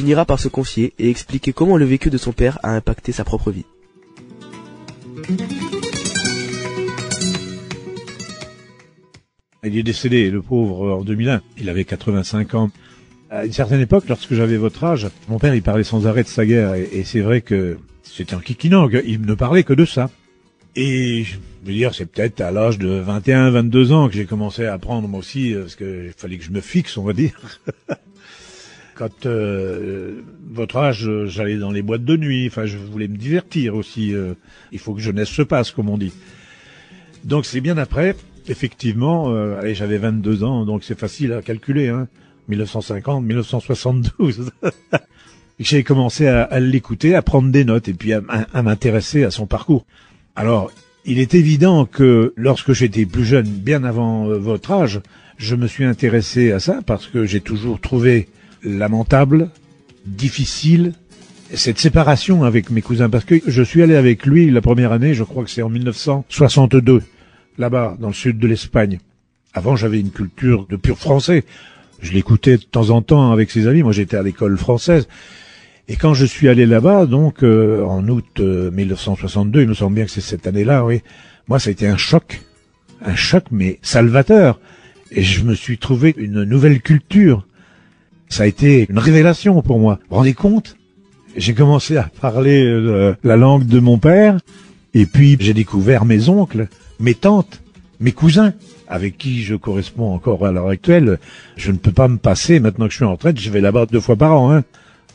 Finira 0.05 0.27
par 0.27 0.39
se 0.39 0.49
confier 0.49 0.93
et 0.99 1.09
expliquer 1.09 1.55
comment 1.55 1.79
le 1.79 1.87
vécu 1.87 2.11
de 2.11 2.19
son 2.19 2.33
père 2.33 2.59
a 2.63 2.77
impacté 2.77 3.11
sa 3.11 3.25
propre 3.25 3.51
vie. 3.51 3.65
Il 9.65 9.79
est 9.79 9.83
décédé, 9.83 10.31
le 10.31 10.43
pauvre, 10.43 10.93
en 10.93 11.05
2001. 11.05 11.41
Il 11.57 11.71
avait 11.71 11.87
85 11.87 12.55
ans. 12.55 12.71
À 13.31 13.47
une 13.47 13.53
certaine 13.55 13.81
époque, 13.81 14.05
lorsque 14.11 14.35
j'avais 14.35 14.59
votre 14.59 14.85
âge, 14.85 15.09
mon 15.31 15.39
père, 15.39 15.55
il 15.55 15.63
parlait 15.63 15.85
sans 15.85 16.07
arrêt 16.07 16.23
de 16.23 16.29
sa 16.29 16.45
guerre. 16.45 16.75
Et, 16.75 17.03
c'est 17.05 17.21
vrai 17.21 17.41
que 17.41 17.79
c'était 18.03 18.35
un 18.35 18.41
kikinang. 18.41 19.01
Il 19.07 19.23
ne 19.23 19.33
parlait 19.33 19.65
que 19.65 19.73
de 19.73 19.87
ça. 19.87 20.11
Et 20.77 21.25
je 21.25 21.39
veux 21.65 21.73
dire, 21.73 21.95
c'est 21.95 22.05
peut-être 22.05 22.43
à 22.43 22.51
l'âge 22.51 22.79
de 22.79 22.89
21, 22.89 23.49
22 23.53 23.93
ans 23.93 24.09
que 24.09 24.15
j'ai 24.15 24.27
commencé 24.27 24.67
à 24.67 24.75
apprendre 24.75 25.09
moi 25.09 25.21
aussi, 25.21 25.55
parce 25.59 25.77
qu'il 25.77 26.13
fallait 26.15 26.37
que 26.37 26.45
je 26.45 26.51
me 26.51 26.61
fixe, 26.61 26.99
on 26.99 27.05
va 27.05 27.15
dire. 27.15 27.41
Quand 28.95 29.27
euh, 29.27 30.23
votre 30.51 30.77
âge, 30.77 31.09
j'allais 31.27 31.57
dans 31.57 31.71
les 31.71 31.83
boîtes 31.83 32.05
de 32.05 32.17
nuit, 32.17 32.47
enfin 32.47 32.67
je 32.67 32.77
voulais 32.79 33.09
me 33.09 33.17
divertir 33.17 33.75
aussi. 33.75 34.15
euh, 34.15 34.35
il 34.73 34.79
faut 34.79 34.95
que 34.95 35.01
jeunesse 35.01 35.29
se 35.29 35.43
passe, 35.43 35.71
comme 35.71 35.89
on 35.89 35.99
dit. 35.99 36.13
Donc 37.25 37.47
c'est 37.47 37.61
bien 37.61 37.79
après, 37.79 38.17
effectivement, 38.49 39.31
euh, 39.31 39.59
allez, 39.59 39.75
j'avais 39.75 39.99
22 39.99 40.45
ans, 40.45 40.65
donc 40.65 40.85
c'est 40.85 40.99
facile 40.99 41.33
à 41.33 41.43
calculer, 41.43 41.89
hein, 41.89 42.09
1950, 42.49 43.25
1972. 43.25 44.51
J'ai 45.61 45.85
commencé 45.85 46.27
à, 46.27 46.59
l'écouter, 46.59 47.15
à 47.15 47.23
prendre 47.23 47.49
des 47.51 47.65
notes 47.65 47.89
et 47.89 47.95
puis 47.95 48.13
à 48.13 48.63
m'intéresser 48.63 49.23
à 49.23 49.31
son 49.31 49.47
parcours. 49.47 49.87
Alors, 50.35 50.73
il 51.05 51.19
est 51.19 51.35
évident 51.35 51.85
que 51.85 52.33
lorsque 52.37 52.73
j'étais 52.73 53.07
plus 53.07 53.25
jeune, 53.25 53.47
bien 53.47 53.85
avant 53.85 54.27
euh, 54.27 54.39
votre 54.39 54.73
âge, 54.73 55.01
je 55.37 55.55
me 55.55 55.67
suis 55.67 55.85
intéressé 55.85 56.51
à 56.51 56.61
ça 56.61 56.81
parce 56.87 57.07
que 57.07 57.25
j'ai 57.25 57.41
toujours 57.41 57.81
trouvé 57.81 58.29
lamentable, 58.65 59.51
difficile, 60.07 60.93
cette 61.53 61.79
séparation 61.79 62.45
avec 62.45 62.71
mes 62.71 62.83
cousins. 62.83 63.11
Parce 63.11 63.25
que 63.25 63.37
je 63.47 63.63
suis 63.63 63.83
allé 63.83 63.95
avec 63.95 64.27
lui 64.27 64.51
la 64.51 64.61
première 64.61 64.93
année, 64.93 65.15
je 65.15 65.25
crois 65.25 65.45
que 65.45 65.51
c'est 65.51 65.63
en 65.63 65.69
1962, 65.69 67.03
là-bas, 67.59 67.97
dans 68.01 68.09
le 68.09 68.15
sud 68.15 68.39
de 68.39 68.47
l'Espagne. 68.47 68.99
Avant, 69.53 69.77
j'avais 69.77 70.01
une 70.01 70.11
culture 70.11 70.67
de 70.69 70.77
pur 70.77 70.99
français. 70.99 71.45
Je 72.01 72.13
l'écoutais 72.13 72.57
de 72.57 72.65
temps 72.65 72.91
en 72.91 73.03
temps 73.03 73.31
avec 73.31 73.51
ses 73.51 73.69
amis. 73.69 73.83
Moi, 73.83 73.93
j'étais 73.93 74.17
à 74.17 74.23
l'école 74.23 74.59
française. 74.59 75.07
Et 75.87 75.97
quand 75.97 76.15
je 76.15 76.25
suis 76.25 76.49
allé 76.49 76.67
là-bas, 76.67 77.07
donc 77.07 77.43
euh, 77.43 77.85
en 77.85 78.09
août 78.09 78.41
euh, 78.41 78.71
1962, 78.71 79.63
il 79.63 79.69
me 79.69 79.75
semble 79.75 79.95
bien 79.95 80.05
que 80.05 80.11
c'est 80.11 80.21
cette 80.21 80.47
année-là, 80.47 80.85
oui. 80.85 81.03
Moi, 81.47 81.59
ça 81.59 81.69
a 81.69 81.73
été 81.73 81.87
un 81.87 81.99
choc, 81.99 82.41
un 83.05 83.15
choc 83.15 83.45
mais 83.51 83.79
salvateur. 83.83 84.59
Et 85.11 85.23
je 85.23 85.45
me 85.45 85.55
suis 85.55 85.79
trouvé 85.79 86.15
une 86.17 86.43
nouvelle 86.45 86.81
culture. 86.81 87.47
Ça 88.35 88.43
a 88.43 88.47
été 88.47 88.87
une 88.91 88.99
révélation 88.99 89.63
pour 89.63 89.79
moi. 89.79 90.01
Vous 90.01 90.07
vous 90.11 90.17
rendez 90.17 90.35
compte? 90.35 90.77
J'ai 91.37 91.55
commencé 91.55 91.97
à 91.97 92.11
parler 92.21 92.65
euh, 92.65 93.15
la 93.23 93.37
langue 93.37 93.65
de 93.65 93.79
mon 93.79 93.97
père, 93.97 94.41
et 94.93 95.07
puis 95.07 95.37
j'ai 95.39 95.55
découvert 95.55 96.05
mes 96.05 96.29
oncles, 96.29 96.67
mes 96.99 97.15
tantes, 97.15 97.63
mes 98.01 98.11
cousins, 98.11 98.53
avec 98.89 99.19
qui 99.19 99.45
je 99.45 99.55
corresponds 99.55 100.13
encore 100.13 100.45
à 100.45 100.51
l'heure 100.51 100.67
actuelle. 100.67 101.21
Je 101.57 101.71
ne 101.71 101.77
peux 101.77 101.93
pas 101.93 102.09
me 102.09 102.17
passer, 102.17 102.59
maintenant 102.59 102.87
que 102.87 102.91
je 102.91 102.97
suis 102.97 103.05
en 103.05 103.13
retraite, 103.13 103.39
je 103.39 103.51
vais 103.51 103.61
là-bas 103.61 103.87
deux 103.87 104.01
fois 104.01 104.17
par 104.17 104.33
an. 104.33 104.53
Hein. 104.53 104.65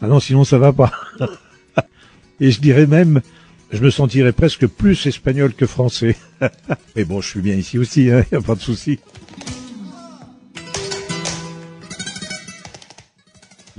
Ah 0.02 0.08
non, 0.08 0.22
sinon 0.22 0.46
ça 0.46 0.58
va 0.58 0.72
pas. 0.72 0.94
Et 2.40 2.52
je 2.52 2.62
dirais 2.62 2.88
même, 2.88 3.20
je 3.74 3.82
me 3.82 3.90
sentirais 3.90 4.32
presque 4.32 4.66
plus 4.66 5.08
espagnol 5.08 5.54
que 5.54 5.66
français. 5.66 6.16
Mais 6.96 7.04
bon, 7.04 7.20
je 7.20 7.28
suis 7.28 7.42
bien 7.42 7.56
ici 7.56 7.78
aussi, 7.78 8.06
il 8.06 8.12
hein, 8.14 8.24
n'y 8.32 8.38
a 8.38 8.42
pas 8.42 8.56
de 8.56 8.62
souci. 8.62 8.98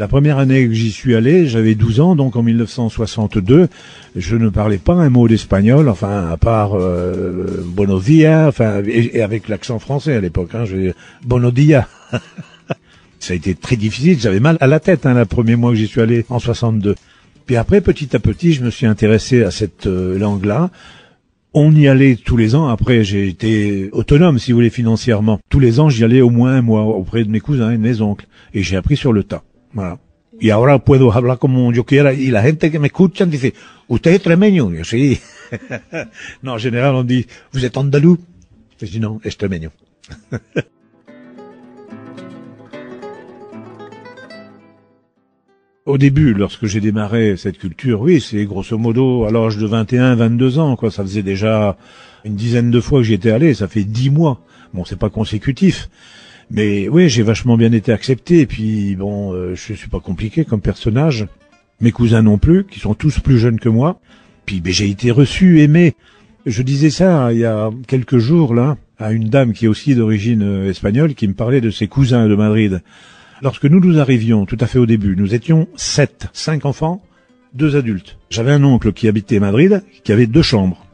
La 0.01 0.09
première 0.09 0.39
année 0.39 0.67
que 0.67 0.73
j'y 0.73 0.93
suis 0.93 1.15
allé, 1.15 1.47
j'avais 1.47 1.75
12 1.75 2.01
ans, 2.01 2.17
donc 2.17 2.35
en 2.35 2.43
1962, 2.43 3.69
je 4.17 4.37
ne 4.37 4.49
parlais 4.49 4.79
pas 4.79 4.95
un 4.95 5.11
mot 5.11 5.29
d'espagnol, 5.29 5.91
enfin 5.91 6.27
à 6.31 6.39
part 6.39 6.71
euh, 6.73 7.63
Buenos 7.67 8.05
enfin 8.49 8.83
et, 8.87 9.21
avec 9.21 9.47
l'accent 9.51 9.79
français 9.79 10.15
à 10.15 10.21
l'époque, 10.23 10.55
hein, 10.55 10.65
je 10.65 10.93
Buenos 11.27 11.53
días. 11.53 11.87
Ça 13.19 13.35
a 13.35 13.37
été 13.37 13.55
très 13.55 13.77
difficile, 13.77 14.19
j'avais 14.19 14.41
mal 14.41 14.57
à 14.63 14.67
la 14.67 14.81
tête 14.81 15.05
hein, 15.05 15.13
le 15.13 15.27
premier 15.27 15.57
mois 15.57 15.73
que 15.73 15.77
j'y 15.77 15.87
suis 15.87 16.01
allé 16.01 16.25
en 16.31 16.39
62. 16.39 16.95
Puis 17.45 17.57
après, 17.57 17.83
petit 17.83 18.17
à 18.17 18.21
petit, 18.21 18.55
je 18.55 18.65
me 18.65 18.71
suis 18.71 18.87
intéressé 18.87 19.43
à 19.43 19.51
cette 19.51 19.87
euh, 19.87 20.19
langue-là. 20.19 20.71
On 21.53 21.75
y 21.75 21.89
allait 21.89 22.17
tous 22.17 22.39
les 22.39 22.55
ans. 22.55 22.69
Après, 22.69 23.05
j'ai 23.05 23.29
été 23.29 23.91
autonome, 23.93 24.39
si 24.39 24.53
vous 24.53 24.57
voulez, 24.57 24.71
financièrement. 24.71 25.41
Tous 25.51 25.61
les 25.61 25.79
ans, 25.79 25.91
j'y 25.91 26.05
allais 26.05 26.23
au 26.23 26.31
moins 26.31 26.55
un 26.55 26.63
mois 26.63 26.85
auprès 26.85 27.23
de 27.23 27.31
mes 27.31 27.41
cousins 27.41 27.71
et 27.71 27.77
de 27.77 27.83
mes 27.83 28.01
oncles. 28.01 28.27
Et 28.55 28.63
j'ai 28.63 28.77
appris 28.77 28.97
sur 28.97 29.13
le 29.13 29.25
tas. 29.25 29.43
Voilà. 29.73 29.99
Y 30.41 30.51
ahora 30.51 30.79
puedo 30.79 31.13
hablar 31.13 31.39
como 31.39 31.73
yo 31.73 31.85
quiera. 31.85 32.13
Y 32.13 32.31
la 32.31 32.43
gente 32.43 32.71
que 32.71 32.79
me 32.79 32.87
escuchan 32.87 33.31
dice, 33.31 33.55
¿usted 33.89 34.11
es 34.11 34.17
extremeño? 34.17 34.73
Yo, 34.73 34.85
sí. 34.85 35.21
non, 36.43 36.55
en 36.55 36.61
général, 36.61 36.95
on 36.95 37.05
dit, 37.05 37.27
vous 37.53 37.65
êtes 37.65 37.77
andalou? 37.77 38.19
Je 38.81 38.87
dis 38.87 39.01
non, 39.01 39.21
extremeño. 39.23 39.73
Au 45.87 45.99
début, 45.99 46.35
lorsque 46.35 46.67
j'ai 46.67 46.81
démarré 46.81 47.37
cette 47.37 47.59
culture, 47.59 48.01
oui, 48.01 48.21
c'est 48.21 48.45
grosso 48.45 48.79
modo 48.79 49.25
à 49.25 49.33
l'âge 49.33 49.57
de 49.57 49.67
21, 49.67 50.15
22 50.15 50.59
ans, 50.59 50.77
quoi. 50.77 50.91
Ça 50.91 51.03
faisait 51.03 51.23
déjà 51.23 51.77
une 52.25 52.37
dizaine 52.37 52.71
de 52.71 52.81
fois 52.81 53.01
que 53.01 53.07
j'y 53.07 53.15
étais 53.15 53.33
allé. 53.33 53.55
Ça 53.55 53.67
fait 53.67 53.83
dix 53.83 54.09
mois. 54.09 54.41
Bon, 54.73 54.85
c'est 54.85 54.99
pas 54.99 55.11
consécutif. 55.11 55.91
Mais 56.51 56.89
oui, 56.89 57.09
j'ai 57.09 57.23
vachement 57.23 57.57
bien 57.57 57.73
été 57.73 57.93
accepté. 57.93 58.41
Et 58.41 58.47
puis, 58.47 58.97
bon, 58.97 59.33
euh, 59.33 59.55
je 59.55 59.75
suis 59.75 59.89
pas 59.89 60.01
compliqué 60.01 60.45
comme 60.45 60.61
personnage. 60.61 61.27
Mes 61.81 61.93
cousins 61.93 62.23
non 62.23 62.39
plus, 62.39 62.65
qui 62.65 62.81
sont 62.81 62.95
tous 62.95 63.21
plus 63.21 63.39
jeunes 63.39 63.61
que 63.61 63.69
moi. 63.69 64.01
Puis, 64.47 64.61
ben, 64.61 64.73
j'ai 64.73 64.91
été 64.91 65.11
reçu, 65.11 65.61
aimé. 65.61 65.95
Je 66.47 66.63
disais 66.63 66.91
ça 66.91 67.33
il 67.33 67.39
y 67.39 67.45
a 67.45 67.71
quelques 67.87 68.19
jours, 68.19 68.55
là, 68.55 68.77
à 68.99 69.13
une 69.13 69.29
dame 69.29 69.53
qui 69.53 69.67
est 69.67 69.69
aussi 69.69 69.95
d'origine 69.95 70.43
euh, 70.43 70.71
espagnole, 70.71 71.15
qui 71.15 71.29
me 71.29 71.35
parlait 71.35 71.61
de 71.61 71.71
ses 71.71 71.87
cousins 71.87 72.29
de 72.29 72.35
Madrid. 72.35 72.83
Lorsque 73.43 73.65
nous 73.65 73.81
nous 73.81 73.99
arrivions, 73.99 74.45
tout 74.45 74.59
à 74.61 74.67
fait 74.67 74.79
au 74.79 74.87
début, 74.87 75.17
nous 75.17 75.35
étions 75.35 75.69
sept, 75.77 76.29
cinq 76.33 76.67
enfants, 76.67 77.03
deux 77.55 77.77
adultes. 77.77 78.19
J'avais 78.29 78.53
un 78.53 78.65
oncle 78.65 78.93
qui 78.93 79.09
habitait 79.09 79.41
Madrid, 79.41 79.83
qui 80.05 80.13
avait 80.13 80.27
deux 80.27 80.43
chambres. 80.43 80.85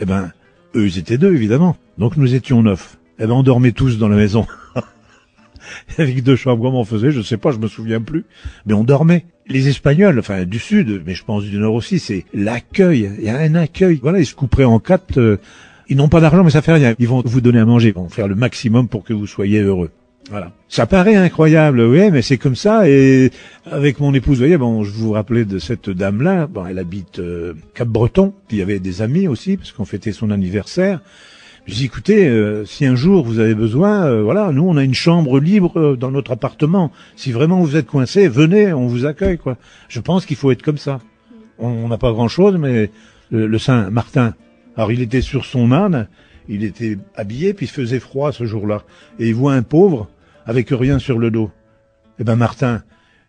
Eh 0.00 0.04
ben, 0.04 0.32
eux, 0.74 0.98
étaient 0.98 1.18
deux, 1.18 1.34
évidemment. 1.34 1.76
Donc 1.98 2.16
nous 2.16 2.34
étions 2.34 2.62
neuf. 2.62 2.98
Eh 3.18 3.26
ben, 3.26 3.32
on 3.32 3.42
dormait 3.42 3.72
tous 3.72 3.98
dans 3.98 4.08
la 4.08 4.16
maison. 4.16 4.46
Avec 5.98 6.22
deux 6.22 6.36
chambres, 6.36 6.62
comment 6.62 6.80
on 6.80 6.84
faisait, 6.84 7.10
je 7.10 7.22
sais 7.22 7.36
pas, 7.36 7.50
je 7.50 7.58
me 7.58 7.68
souviens 7.68 8.00
plus. 8.00 8.24
Mais 8.66 8.74
on 8.74 8.84
dormait. 8.84 9.24
Les 9.48 9.68
Espagnols, 9.68 10.18
enfin 10.20 10.44
du 10.44 10.58
Sud, 10.60 11.02
mais 11.04 11.14
je 11.14 11.24
pense 11.24 11.42
du 11.44 11.58
Nord 11.58 11.74
aussi, 11.74 11.98
c'est 11.98 12.24
l'accueil. 12.32 13.10
Il 13.18 13.24
y 13.24 13.28
a 13.28 13.38
un 13.38 13.54
accueil. 13.56 13.98
Voilà, 14.00 14.20
ils 14.20 14.26
se 14.26 14.34
couperaient 14.36 14.64
en 14.64 14.78
quatre. 14.78 15.18
euh, 15.18 15.38
ils 15.88 15.96
n'ont 15.96 16.08
pas 16.08 16.20
d'argent, 16.20 16.44
mais 16.44 16.50
ça 16.50 16.62
fait 16.62 16.72
rien. 16.72 16.94
Ils 16.98 17.08
vont 17.08 17.22
vous 17.24 17.40
donner 17.40 17.58
à 17.58 17.64
manger. 17.64 17.88
Ils 17.88 17.94
vont 17.94 18.08
faire 18.08 18.28
le 18.28 18.36
maximum 18.36 18.88
pour 18.88 19.04
que 19.04 19.12
vous 19.12 19.26
soyez 19.26 19.60
heureux. 19.60 19.90
Voilà. 20.30 20.52
Ça 20.68 20.86
paraît 20.86 21.16
incroyable, 21.16 21.80
oui, 21.80 22.10
mais 22.10 22.22
c'est 22.22 22.38
comme 22.38 22.54
ça. 22.54 22.88
Et 22.88 23.30
avec 23.70 23.98
mon 24.00 24.14
épouse, 24.14 24.36
vous 24.36 24.44
voyez, 24.44 24.56
bon, 24.56 24.84
je 24.84 24.90
vous 24.92 25.10
rappelais 25.12 25.44
de 25.44 25.58
cette 25.58 25.90
dame-là. 25.90 26.46
Bon, 26.46 26.64
elle 26.64 26.78
habite 26.78 27.18
euh, 27.18 27.54
Cap-Breton. 27.74 28.32
Il 28.50 28.58
y 28.58 28.62
avait 28.62 28.78
des 28.78 29.02
amis 29.02 29.26
aussi, 29.28 29.56
parce 29.56 29.72
qu'on 29.72 29.84
fêtait 29.84 30.12
son 30.12 30.30
anniversaire. 30.30 31.00
Je 31.64 31.74
dis, 31.74 31.84
écoutez, 31.84 32.28
euh, 32.28 32.64
si 32.64 32.84
un 32.86 32.96
jour 32.96 33.24
vous 33.24 33.38
avez 33.38 33.54
besoin, 33.54 34.04
euh, 34.06 34.22
voilà, 34.22 34.50
nous 34.50 34.64
on 34.64 34.76
a 34.76 34.82
une 34.82 34.94
chambre 34.94 35.38
libre 35.38 35.78
euh, 35.78 35.96
dans 35.96 36.10
notre 36.10 36.32
appartement. 36.32 36.90
Si 37.14 37.30
vraiment 37.30 37.60
vous 37.60 37.76
êtes 37.76 37.86
coincé, 37.86 38.26
venez, 38.26 38.72
on 38.72 38.88
vous 38.88 39.06
accueille, 39.06 39.38
quoi. 39.38 39.56
Je 39.88 40.00
pense 40.00 40.26
qu'il 40.26 40.36
faut 40.36 40.50
être 40.50 40.62
comme 40.62 40.78
ça. 40.78 41.00
On 41.58 41.86
n'a 41.86 41.98
pas 41.98 42.10
grand-chose, 42.10 42.56
mais 42.58 42.90
le, 43.30 43.46
le 43.46 43.58
Saint 43.58 43.90
Martin, 43.90 44.34
alors 44.76 44.90
il 44.90 45.00
était 45.00 45.20
sur 45.20 45.44
son 45.44 45.70
âne, 45.70 46.08
il 46.48 46.64
était 46.64 46.98
habillé, 47.14 47.54
puis 47.54 47.66
il 47.66 47.70
faisait 47.70 48.00
froid 48.00 48.32
ce 48.32 48.44
jour-là, 48.44 48.82
et 49.20 49.28
il 49.28 49.34
voit 49.34 49.54
un 49.54 49.62
pauvre 49.62 50.08
avec 50.44 50.70
rien 50.70 50.98
sur 50.98 51.20
le 51.20 51.30
dos. 51.30 51.52
Eh 52.18 52.24
ben 52.24 52.34
Martin, 52.34 52.82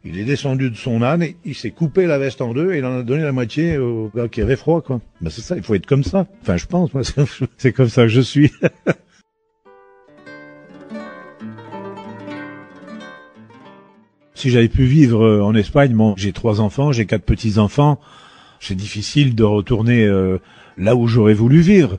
il 0.05 0.19
est 0.19 0.25
descendu 0.25 0.69
de 0.69 0.75
son 0.75 1.01
âne, 1.01 1.23
et 1.23 1.37
il 1.45 1.55
s'est 1.55 1.71
coupé 1.71 2.05
la 2.07 2.17
veste 2.19 2.41
en 2.41 2.53
deux 2.53 2.73
et 2.73 2.79
il 2.79 2.85
en 2.85 2.99
a 2.99 3.03
donné 3.03 3.23
la 3.23 3.31
moitié 3.31 3.77
au 3.77 4.11
gars 4.13 4.27
qui 4.27 4.41
avait 4.41 4.57
froid, 4.57 4.81
quoi. 4.81 4.99
Ben 5.21 5.29
c'est 5.29 5.41
ça, 5.41 5.55
il 5.55 5.63
faut 5.63 5.75
être 5.75 5.85
comme 5.85 6.03
ça. 6.03 6.27
Enfin, 6.41 6.57
je 6.57 6.65
pense, 6.65 6.93
moi, 6.93 7.03
c'est- 7.57 7.71
comme 7.73 7.87
ça 7.89 8.01
que 8.03 8.09
je 8.09 8.21
suis. 8.21 8.51
si 14.35 14.49
j'avais 14.49 14.67
pu 14.67 14.83
vivre 14.83 15.23
euh, 15.23 15.41
en 15.41 15.55
Espagne, 15.55 15.93
bon, 15.93 16.15
j'ai 16.17 16.33
trois 16.33 16.59
enfants, 16.59 16.91
j'ai 16.91 17.05
quatre 17.05 17.23
petits-enfants, 17.23 17.99
c'est 18.59 18.75
difficile 18.75 19.35
de 19.35 19.43
retourner 19.43 20.03
euh, 20.05 20.39
là 20.77 20.95
où 20.95 21.07
j'aurais 21.07 21.33
voulu 21.33 21.61
vivre. 21.61 21.97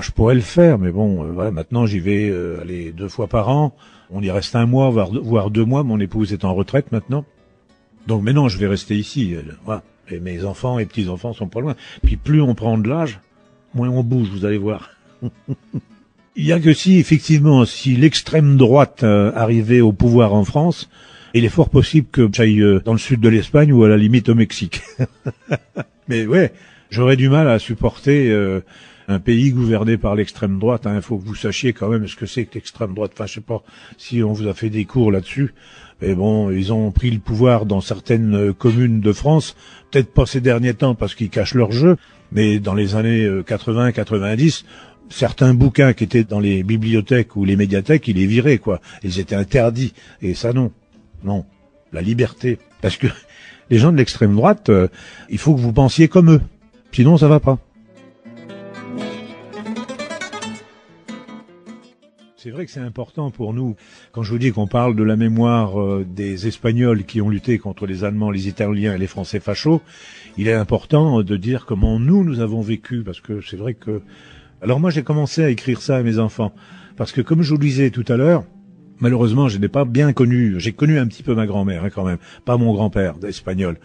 Je 0.00 0.10
pourrais 0.10 0.34
le 0.34 0.40
faire, 0.40 0.78
mais 0.78 0.90
bon, 0.90 1.24
euh, 1.24 1.32
voilà, 1.32 1.50
maintenant 1.50 1.84
j'y 1.86 1.98
vais 2.00 2.32
aller 2.62 2.92
deux 2.92 3.08
fois 3.08 3.26
par 3.26 3.48
an. 3.50 3.74
On 4.10 4.22
y 4.22 4.30
reste 4.30 4.54
un 4.56 4.64
mois, 4.66 4.90
voire 4.90 5.50
deux 5.50 5.64
mois. 5.64 5.82
Mon 5.82 5.98
épouse 6.00 6.32
est 6.32 6.44
en 6.44 6.54
retraite 6.54 6.92
maintenant. 6.92 7.24
Donc 8.06 8.22
maintenant, 8.22 8.48
je 8.48 8.58
vais 8.58 8.66
rester 8.66 8.96
ici. 8.96 9.34
euh, 9.34 9.42
voilà. 9.64 9.82
Et 10.10 10.20
mes 10.20 10.44
enfants 10.44 10.78
et 10.78 10.86
petits-enfants 10.86 11.32
sont 11.32 11.48
pas 11.48 11.60
loin. 11.60 11.74
Puis 12.02 12.16
plus 12.16 12.42
on 12.42 12.54
prend 12.54 12.76
de 12.76 12.88
l'âge, 12.88 13.20
moins 13.74 13.88
on 13.88 14.02
bouge, 14.02 14.28
vous 14.28 14.44
allez 14.44 14.58
voir. 14.58 14.90
Il 16.36 16.46
y 16.46 16.52
a 16.52 16.60
que 16.60 16.72
si, 16.72 16.98
effectivement, 16.98 17.64
si 17.64 17.94
l'extrême 17.94 18.56
droite 18.56 19.02
euh, 19.02 19.32
arrivait 19.34 19.82
au 19.82 19.92
pouvoir 19.92 20.32
en 20.32 20.44
France, 20.44 20.88
il 21.34 21.44
est 21.44 21.50
fort 21.50 21.68
possible 21.68 22.08
que 22.10 22.28
j'aille 22.32 22.60
euh, 22.60 22.80
dans 22.84 22.92
le 22.92 22.98
sud 22.98 23.20
de 23.20 23.28
l'Espagne 23.28 23.72
ou 23.72 23.84
à 23.84 23.88
la 23.88 23.98
limite 23.98 24.30
au 24.30 24.34
Mexique. 24.34 24.80
Mais 26.08 26.26
ouais, 26.26 26.52
j'aurais 26.90 27.16
du 27.16 27.28
mal 27.28 27.48
à 27.48 27.58
supporter 27.58 28.32
un 29.08 29.18
pays 29.20 29.50
gouverné 29.50 29.96
par 29.96 30.14
l'extrême 30.14 30.58
droite. 30.58 30.86
Il 30.92 31.02
faut 31.02 31.18
que 31.18 31.24
vous 31.24 31.34
sachiez 31.34 31.72
quand 31.72 31.88
même 31.88 32.08
ce 32.08 32.16
que 32.16 32.26
c'est 32.26 32.44
que 32.44 32.54
l'extrême 32.54 32.94
droite. 32.94 33.12
Enfin, 33.14 33.26
je 33.26 33.34
sais 33.34 33.40
pas 33.40 33.62
si 33.98 34.22
on 34.22 34.32
vous 34.32 34.48
a 34.48 34.54
fait 34.54 34.70
des 34.70 34.84
cours 34.84 35.12
là-dessus. 35.12 35.54
Mais 36.02 36.14
bon, 36.14 36.50
ils 36.50 36.72
ont 36.72 36.90
pris 36.90 37.10
le 37.10 37.20
pouvoir 37.20 37.64
dans 37.64 37.80
certaines 37.80 38.34
euh, 38.34 38.52
communes 38.52 39.00
de 39.00 39.12
France. 39.12 39.56
Peut-être 39.90 40.12
pas 40.12 40.26
ces 40.26 40.40
derniers 40.40 40.74
temps 40.74 40.94
parce 40.94 41.14
qu'ils 41.14 41.30
cachent 41.30 41.54
leur 41.54 41.72
jeu. 41.72 41.96
Mais 42.32 42.58
dans 42.58 42.74
les 42.74 42.96
années 42.96 43.26
80-90, 43.26 44.64
certains 45.10 45.54
bouquins 45.54 45.92
qui 45.92 46.04
étaient 46.04 46.24
dans 46.24 46.40
les 46.40 46.62
bibliothèques 46.62 47.36
ou 47.36 47.44
les 47.44 47.56
médiathèques, 47.56 48.08
ils 48.08 48.16
les 48.16 48.26
viraient, 48.26 48.58
quoi. 48.58 48.80
Ils 49.04 49.20
étaient 49.20 49.36
interdits. 49.36 49.92
Et 50.22 50.34
ça, 50.34 50.52
non. 50.52 50.72
Non. 51.22 51.44
La 51.92 52.02
liberté. 52.02 52.58
Parce 52.80 52.96
que 52.96 53.06
les 53.70 53.78
gens 53.78 53.92
de 53.92 53.96
l'extrême 53.96 54.34
droite, 54.34 54.70
euh, 54.70 54.88
il 55.30 55.38
faut 55.38 55.54
que 55.54 55.60
vous 55.60 55.72
pensiez 55.72 56.08
comme 56.08 56.32
eux. 56.32 56.40
Sinon, 56.92 57.16
ça 57.16 57.28
va 57.28 57.38
pas. 57.40 57.58
C'est 62.42 62.50
vrai 62.50 62.66
que 62.66 62.72
c'est 62.72 62.80
important 62.80 63.30
pour 63.30 63.54
nous. 63.54 63.76
Quand 64.10 64.24
je 64.24 64.32
vous 64.32 64.38
dis 64.38 64.50
qu'on 64.50 64.66
parle 64.66 64.96
de 64.96 65.04
la 65.04 65.14
mémoire 65.14 65.80
euh, 65.80 66.04
des 66.04 66.48
Espagnols 66.48 67.04
qui 67.04 67.20
ont 67.20 67.28
lutté 67.28 67.56
contre 67.58 67.86
les 67.86 68.02
Allemands, 68.02 68.32
les 68.32 68.48
Italiens 68.48 68.96
et 68.96 68.98
les 68.98 69.06
Français 69.06 69.38
fachos, 69.38 69.80
il 70.36 70.48
est 70.48 70.52
important 70.52 71.22
de 71.22 71.36
dire 71.36 71.66
comment 71.66 72.00
nous, 72.00 72.24
nous 72.24 72.40
avons 72.40 72.60
vécu. 72.60 73.04
Parce 73.04 73.20
que 73.20 73.40
c'est 73.42 73.56
vrai 73.56 73.74
que... 73.74 74.02
Alors 74.60 74.80
moi, 74.80 74.90
j'ai 74.90 75.04
commencé 75.04 75.44
à 75.44 75.50
écrire 75.50 75.80
ça 75.80 75.98
à 75.98 76.02
mes 76.02 76.18
enfants. 76.18 76.52
Parce 76.96 77.12
que 77.12 77.20
comme 77.20 77.42
je 77.42 77.50
vous 77.50 77.60
le 77.60 77.64
disais 77.64 77.90
tout 77.90 78.06
à 78.08 78.16
l'heure, 78.16 78.42
malheureusement, 78.98 79.48
je 79.48 79.58
n'ai 79.58 79.68
pas 79.68 79.84
bien 79.84 80.12
connu. 80.12 80.58
J'ai 80.58 80.72
connu 80.72 80.98
un 80.98 81.06
petit 81.06 81.22
peu 81.22 81.36
ma 81.36 81.46
grand-mère, 81.46 81.84
hein, 81.84 81.90
quand 81.90 82.04
même. 82.04 82.18
Pas 82.44 82.56
mon 82.56 82.74
grand-père 82.74 83.14
espagnol. 83.24 83.78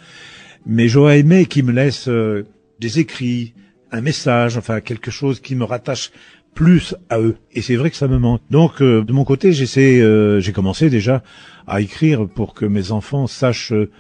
Mais 0.66 0.88
j'aurais 0.88 1.20
aimé 1.20 1.46
qu'il 1.46 1.66
me 1.66 1.74
laisse 1.74 2.08
euh, 2.08 2.48
des 2.80 2.98
écrits, 2.98 3.54
un 3.92 4.02
message, 4.02 4.58
enfin 4.58 4.82
quelque 4.82 5.12
chose 5.12 5.42
qui 5.42 5.54
me 5.54 5.64
rattache 5.64 6.12
plus 6.58 6.96
à 7.12 7.20
eux. 7.20 7.38
Et 7.52 7.62
c'est 7.62 7.76
vrai 7.76 7.92
que 7.92 7.96
ça 7.96 8.08
me 8.08 8.18
manque. 8.18 8.42
Donc 8.50 8.82
euh, 8.82 9.04
de 9.04 9.14
mon 9.14 9.24
côté, 9.26 9.54
j'essaie, 9.54 10.02
euh, 10.02 10.40
j'ai 10.40 10.54
commencé 10.54 10.90
déjà 10.90 11.22
à 11.68 11.82
écrire 11.82 12.28
pour 12.28 12.56
que 12.56 12.66
mes 12.66 12.92
enfants 12.92 13.28
sachent 13.28 13.74
euh, 13.74 13.92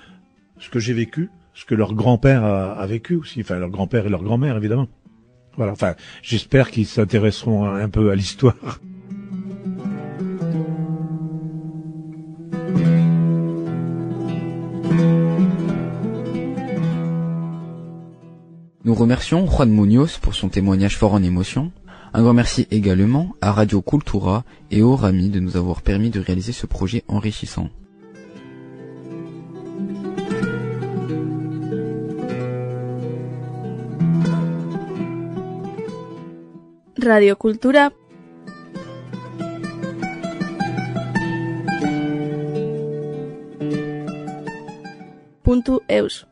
ce 0.58 0.72
que 0.72 0.80
j'ai 0.80 0.94
vécu, 0.94 1.30
ce 1.54 1.66
que 1.66 1.76
leur 1.76 1.94
grand-père 1.94 2.44
a, 2.44 2.88
vécu 2.88 3.16
aussi, 3.16 3.42
enfin 3.42 3.60
leur 3.60 3.70
grand-père 3.70 4.08
et 4.08 4.10
leur 4.10 4.24
grand-mère 4.24 4.58
évidemment. 4.58 4.88
Voilà. 5.56 5.72
Enfin, 5.72 5.94
j'espère 6.24 6.72
qu'ils 6.72 6.88
s'intéresseront 6.88 7.68
un 7.68 7.90
peu 7.90 8.10
à 8.10 8.16
l'histoire. 8.16 8.56
Nous 18.84 18.96
remercions 18.96 19.46
Juan 19.46 19.70
Munoz 19.70 20.18
pour 20.18 20.34
son 20.34 20.50
témoignage 20.50 20.98
fort 20.98 21.14
en 21.14 21.22
émotion 21.22 21.72
un 22.14 22.22
grand 22.22 22.34
merci 22.34 22.68
également 22.72 23.34
à 23.42 23.52
Radio 23.52 23.82
Cultura 23.82 24.44
et 24.72 24.82
au 24.82 24.96
Rami 24.96 25.30
de 25.30 25.40
nous 25.40 25.58
avoir 25.58 25.82
permis 25.82 26.10
de 26.10 26.20
réaliser 26.20 26.52
ce 26.52 26.66
projet 26.66 27.04
enrichissant. 27.08 27.70
Radio 37.02 37.36
Cultura 37.36 37.90
punto 45.44 45.82
eus 45.90 46.26